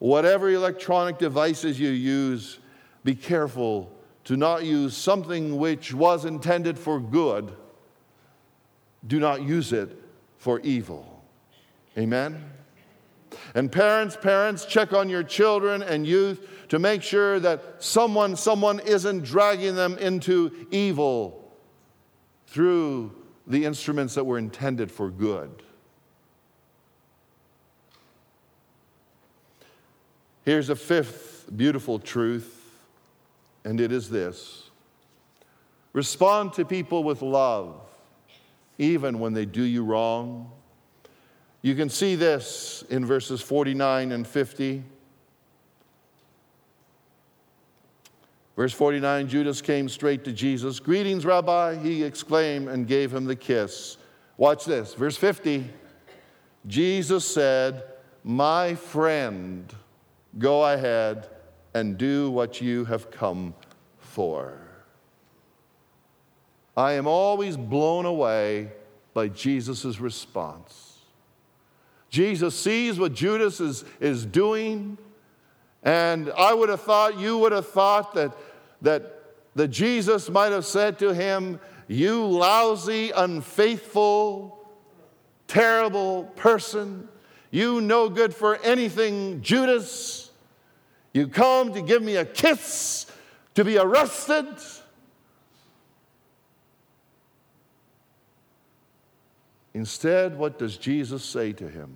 Whatever 0.01 0.49
electronic 0.49 1.19
devices 1.19 1.79
you 1.79 1.91
use, 1.91 2.57
be 3.03 3.13
careful 3.13 3.95
to 4.23 4.35
not 4.35 4.65
use 4.65 4.97
something 4.97 5.57
which 5.57 5.93
was 5.93 6.25
intended 6.25 6.79
for 6.79 6.99
good. 6.99 7.55
Do 9.05 9.19
not 9.19 9.43
use 9.43 9.73
it 9.73 9.95
for 10.39 10.59
evil. 10.61 11.23
Amen? 11.95 12.43
And 13.53 13.71
parents, 13.71 14.17
parents, 14.19 14.65
check 14.65 14.91
on 14.91 15.07
your 15.07 15.21
children 15.21 15.83
and 15.83 16.07
youth 16.07 16.47
to 16.69 16.79
make 16.79 17.03
sure 17.03 17.39
that 17.39 17.83
someone, 17.83 18.35
someone 18.35 18.79
isn't 18.79 19.23
dragging 19.23 19.75
them 19.75 19.99
into 19.99 20.65
evil 20.71 21.53
through 22.47 23.13
the 23.45 23.65
instruments 23.65 24.15
that 24.15 24.23
were 24.23 24.39
intended 24.39 24.91
for 24.91 25.11
good. 25.11 25.61
Here's 30.43 30.69
a 30.69 30.75
fifth 30.75 31.45
beautiful 31.55 31.99
truth, 31.99 32.79
and 33.63 33.79
it 33.79 33.91
is 33.91 34.09
this 34.09 34.69
respond 35.93 36.53
to 36.53 36.65
people 36.65 37.03
with 37.03 37.21
love, 37.21 37.81
even 38.77 39.19
when 39.19 39.33
they 39.33 39.45
do 39.45 39.63
you 39.63 39.83
wrong. 39.83 40.51
You 41.61 41.75
can 41.75 41.89
see 41.89 42.15
this 42.15 42.83
in 42.89 43.05
verses 43.05 43.39
49 43.39 44.11
and 44.11 44.25
50. 44.25 44.83
Verse 48.55 48.73
49 48.73 49.27
Judas 49.27 49.61
came 49.61 49.87
straight 49.87 50.23
to 50.23 50.31
Jesus. 50.31 50.79
Greetings, 50.79 51.23
Rabbi, 51.23 51.75
he 51.75 52.03
exclaimed 52.03 52.67
and 52.67 52.87
gave 52.87 53.13
him 53.13 53.25
the 53.25 53.35
kiss. 53.35 53.97
Watch 54.37 54.65
this. 54.65 54.93
Verse 54.95 55.17
50 55.17 55.69
Jesus 56.67 57.25
said, 57.25 57.83
My 58.23 58.75
friend. 58.75 59.73
Go 60.37 60.65
ahead 60.65 61.29
and 61.73 61.97
do 61.97 62.29
what 62.31 62.61
you 62.61 62.85
have 62.85 63.11
come 63.11 63.53
for. 63.99 64.57
I 66.75 66.93
am 66.93 67.07
always 67.07 67.57
blown 67.57 68.05
away 68.05 68.71
by 69.13 69.27
Jesus' 69.27 69.99
response. 69.99 70.99
Jesus 72.09 72.57
sees 72.57 72.99
what 72.99 73.13
Judas 73.13 73.59
is, 73.59 73.85
is 73.99 74.25
doing, 74.25 74.97
and 75.83 76.31
I 76.37 76.53
would 76.53 76.69
have 76.69 76.81
thought, 76.81 77.17
you 77.17 77.37
would 77.37 77.51
have 77.51 77.67
thought 77.67 78.13
that, 78.15 78.35
that, 78.81 79.23
that 79.55 79.69
Jesus 79.69 80.29
might 80.29 80.51
have 80.51 80.65
said 80.65 80.99
to 80.99 81.13
him, 81.13 81.59
You 81.87 82.25
lousy, 82.25 83.11
unfaithful, 83.11 84.59
terrible 85.47 86.25
person. 86.35 87.07
You 87.51 87.81
no 87.81 88.09
good 88.09 88.33
for 88.33 88.55
anything, 88.57 89.41
Judas. 89.41 90.31
You 91.13 91.27
come 91.27 91.73
to 91.73 91.81
give 91.81 92.01
me 92.01 92.15
a 92.15 92.23
kiss, 92.23 93.05
to 93.55 93.65
be 93.65 93.77
arrested. 93.77 94.47
Instead, 99.73 100.37
what 100.37 100.57
does 100.57 100.77
Jesus 100.77 101.23
say 101.23 101.51
to 101.53 101.67
him? 101.67 101.93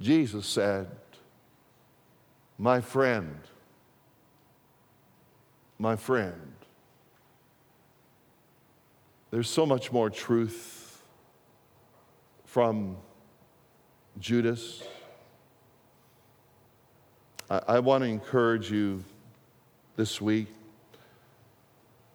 Jesus 0.00 0.46
said, 0.46 0.88
My 2.58 2.80
friend, 2.80 3.38
my 5.78 5.94
friend. 5.96 6.52
There's 9.30 9.50
so 9.50 9.66
much 9.66 9.92
more 9.92 10.08
truth 10.08 11.02
from 12.46 12.96
Judas. 14.18 14.82
I, 17.50 17.60
I 17.68 17.78
want 17.80 18.04
to 18.04 18.08
encourage 18.08 18.70
you 18.70 19.04
this 19.96 20.20
week 20.20 20.48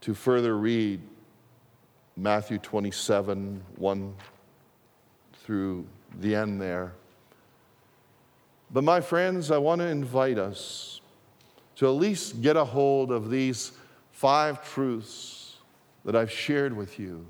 to 0.02 0.14
further 0.14 0.58
read 0.58 1.02
Matthew 2.16 2.58
27 2.58 3.64
1 3.76 4.14
through 5.44 5.88
the 6.20 6.36
end 6.36 6.62
there. 6.62 6.94
But, 8.72 8.84
my 8.84 9.02
friends, 9.02 9.52
I 9.52 9.58
want 9.58 9.82
to 9.82 9.88
invite 9.88 10.38
us 10.38 11.02
to 11.76 11.88
at 11.88 11.92
least 11.92 12.42
get 12.42 12.56
a 12.58 12.66
hold 12.66 13.12
of 13.12 13.30
these 13.30 13.72
five 14.12 14.64
truths 14.68 15.58
that 16.06 16.16
I've 16.16 16.32
shared 16.32 16.76
with 16.76 17.00
you 17.00 17.26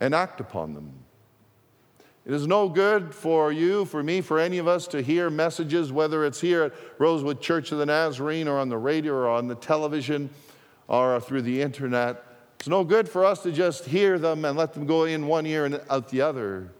and 0.00 0.14
act 0.14 0.40
upon 0.40 0.74
them. 0.74 0.92
It 2.28 2.34
is 2.34 2.46
no 2.46 2.68
good 2.68 3.14
for 3.14 3.50
you, 3.50 3.86
for 3.86 4.02
me, 4.02 4.20
for 4.20 4.38
any 4.38 4.58
of 4.58 4.68
us 4.68 4.86
to 4.88 5.00
hear 5.00 5.30
messages, 5.30 5.90
whether 5.90 6.26
it's 6.26 6.42
here 6.42 6.64
at 6.64 6.74
Rosewood 6.98 7.40
Church 7.40 7.72
of 7.72 7.78
the 7.78 7.86
Nazarene 7.86 8.46
or 8.46 8.58
on 8.58 8.68
the 8.68 8.76
radio 8.76 9.14
or 9.14 9.30
on 9.30 9.48
the 9.48 9.54
television 9.54 10.28
or 10.88 11.18
through 11.20 11.40
the 11.40 11.62
internet. 11.62 12.22
It's 12.58 12.68
no 12.68 12.84
good 12.84 13.08
for 13.08 13.24
us 13.24 13.42
to 13.44 13.50
just 13.50 13.86
hear 13.86 14.18
them 14.18 14.44
and 14.44 14.58
let 14.58 14.74
them 14.74 14.84
go 14.84 15.04
in 15.04 15.26
one 15.26 15.46
ear 15.46 15.64
and 15.64 15.80
out 15.88 16.10
the 16.10 16.20
other. 16.20 16.70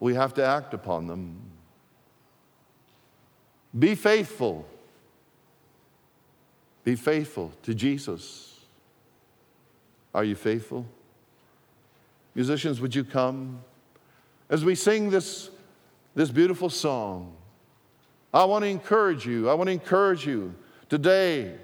We 0.00 0.14
have 0.14 0.32
to 0.34 0.46
act 0.46 0.72
upon 0.72 1.08
them. 1.08 1.42
Be 3.78 3.94
faithful. 3.94 4.66
Be 6.84 6.96
faithful 6.96 7.52
to 7.64 7.74
Jesus. 7.74 8.60
Are 10.14 10.24
you 10.24 10.34
faithful? 10.34 10.86
Musicians, 12.34 12.80
would 12.80 12.94
you 12.94 13.04
come? 13.04 13.62
As 14.50 14.64
we 14.64 14.74
sing 14.74 15.10
this, 15.10 15.50
this 16.14 16.30
beautiful 16.30 16.70
song, 16.70 17.36
I 18.32 18.44
want 18.44 18.64
to 18.64 18.68
encourage 18.68 19.26
you. 19.26 19.48
I 19.48 19.54
want 19.54 19.68
to 19.68 19.72
encourage 19.72 20.26
you 20.26 20.54
today 20.88 21.54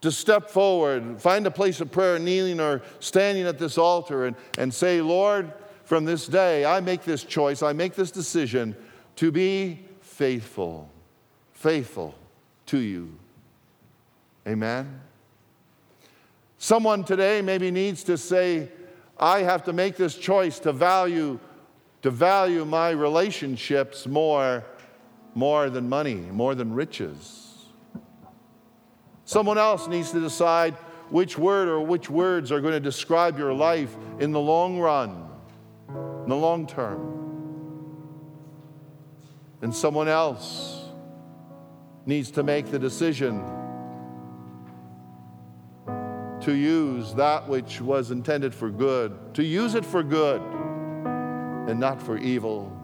to 0.00 0.10
step 0.10 0.50
forward, 0.50 1.20
find 1.20 1.46
a 1.46 1.50
place 1.50 1.80
of 1.80 1.92
prayer, 1.92 2.18
kneeling 2.18 2.60
or 2.60 2.82
standing 3.00 3.46
at 3.46 3.58
this 3.58 3.76
altar, 3.76 4.26
and, 4.26 4.36
and 4.58 4.72
say, 4.72 5.00
Lord, 5.00 5.52
from 5.84 6.04
this 6.04 6.26
day, 6.26 6.64
I 6.64 6.80
make 6.80 7.02
this 7.02 7.22
choice, 7.22 7.62
I 7.62 7.72
make 7.72 7.94
this 7.94 8.10
decision 8.10 8.76
to 9.16 9.30
be 9.30 9.80
faithful, 10.00 10.88
faithful 11.52 12.14
to 12.66 12.78
you. 12.78 13.14
Amen. 14.46 15.00
Someone 16.58 17.04
today 17.04 17.42
maybe 17.42 17.70
needs 17.70 18.04
to 18.04 18.16
say, 18.16 18.68
I 19.18 19.40
have 19.40 19.64
to 19.64 19.72
make 19.72 19.96
this 19.96 20.14
choice 20.14 20.58
to 20.60 20.72
value 20.72 21.38
to 22.02 22.10
value 22.10 22.64
my 22.64 22.90
relationships 22.90 24.06
more, 24.06 24.64
more 25.34 25.68
than 25.68 25.88
money, 25.88 26.14
more 26.14 26.54
than 26.54 26.72
riches. 26.72 27.66
Someone 29.24 29.58
else 29.58 29.86
needs 29.86 30.10
to 30.12 30.20
decide 30.20 30.74
which 31.10 31.36
word 31.36 31.68
or 31.68 31.80
which 31.80 32.08
words 32.08 32.50
are 32.50 32.60
going 32.60 32.72
to 32.72 32.80
describe 32.80 33.38
your 33.38 33.52
life 33.52 33.94
in 34.18 34.32
the 34.32 34.40
long 34.40 34.78
run, 34.78 35.28
in 36.22 36.28
the 36.28 36.36
long 36.36 36.66
term. 36.66 37.16
And 39.62 39.74
someone 39.74 40.08
else 40.08 40.84
needs 42.06 42.30
to 42.32 42.42
make 42.42 42.70
the 42.70 42.78
decision 42.78 43.44
to 46.40 46.52
use 46.52 47.12
that 47.14 47.46
which 47.46 47.82
was 47.82 48.10
intended 48.10 48.54
for 48.54 48.70
good, 48.70 49.34
to 49.34 49.44
use 49.44 49.74
it 49.74 49.84
for 49.84 50.02
good 50.02 50.40
and 51.68 51.78
not 51.78 52.00
for 52.00 52.16
evil. 52.16 52.76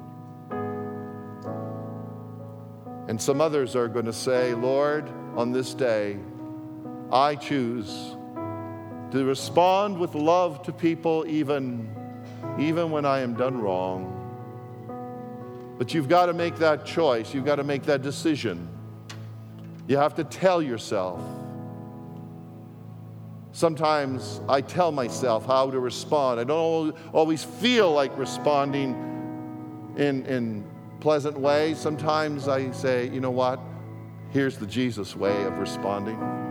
And 3.08 3.20
some 3.20 3.40
others 3.40 3.76
are 3.76 3.88
going 3.88 4.06
to 4.06 4.12
say, 4.12 4.54
Lord, 4.54 5.08
on 5.36 5.52
this 5.52 5.74
day, 5.74 6.18
I 7.12 7.36
choose 7.36 8.16
to 9.12 9.24
respond 9.24 9.98
with 9.98 10.14
love 10.14 10.62
to 10.64 10.72
people 10.72 11.24
even, 11.28 11.94
even 12.58 12.90
when 12.90 13.04
I 13.04 13.20
am 13.20 13.34
done 13.34 13.60
wrong. 13.60 14.12
But 15.78 15.94
you've 15.94 16.08
got 16.08 16.26
to 16.26 16.32
make 16.32 16.56
that 16.56 16.84
choice. 16.84 17.32
You've 17.32 17.44
got 17.44 17.56
to 17.56 17.64
make 17.64 17.84
that 17.84 18.02
decision. 18.02 18.68
You 19.86 19.98
have 19.98 20.16
to 20.16 20.24
tell 20.24 20.60
yourself, 20.60 21.20
Sometimes 23.56 24.42
I 24.50 24.60
tell 24.60 24.92
myself 24.92 25.46
how 25.46 25.70
to 25.70 25.80
respond. 25.80 26.38
I 26.38 26.44
don't 26.44 26.94
always 27.14 27.42
feel 27.42 27.90
like 27.90 28.14
responding 28.18 28.92
in, 29.96 30.26
in 30.26 30.62
pleasant 31.00 31.40
ways. 31.40 31.78
Sometimes 31.78 32.48
I 32.48 32.70
say, 32.72 33.08
you 33.08 33.22
know 33.22 33.30
what? 33.30 33.58
Here's 34.28 34.58
the 34.58 34.66
Jesus 34.66 35.16
way 35.16 35.44
of 35.44 35.56
responding. 35.56 36.45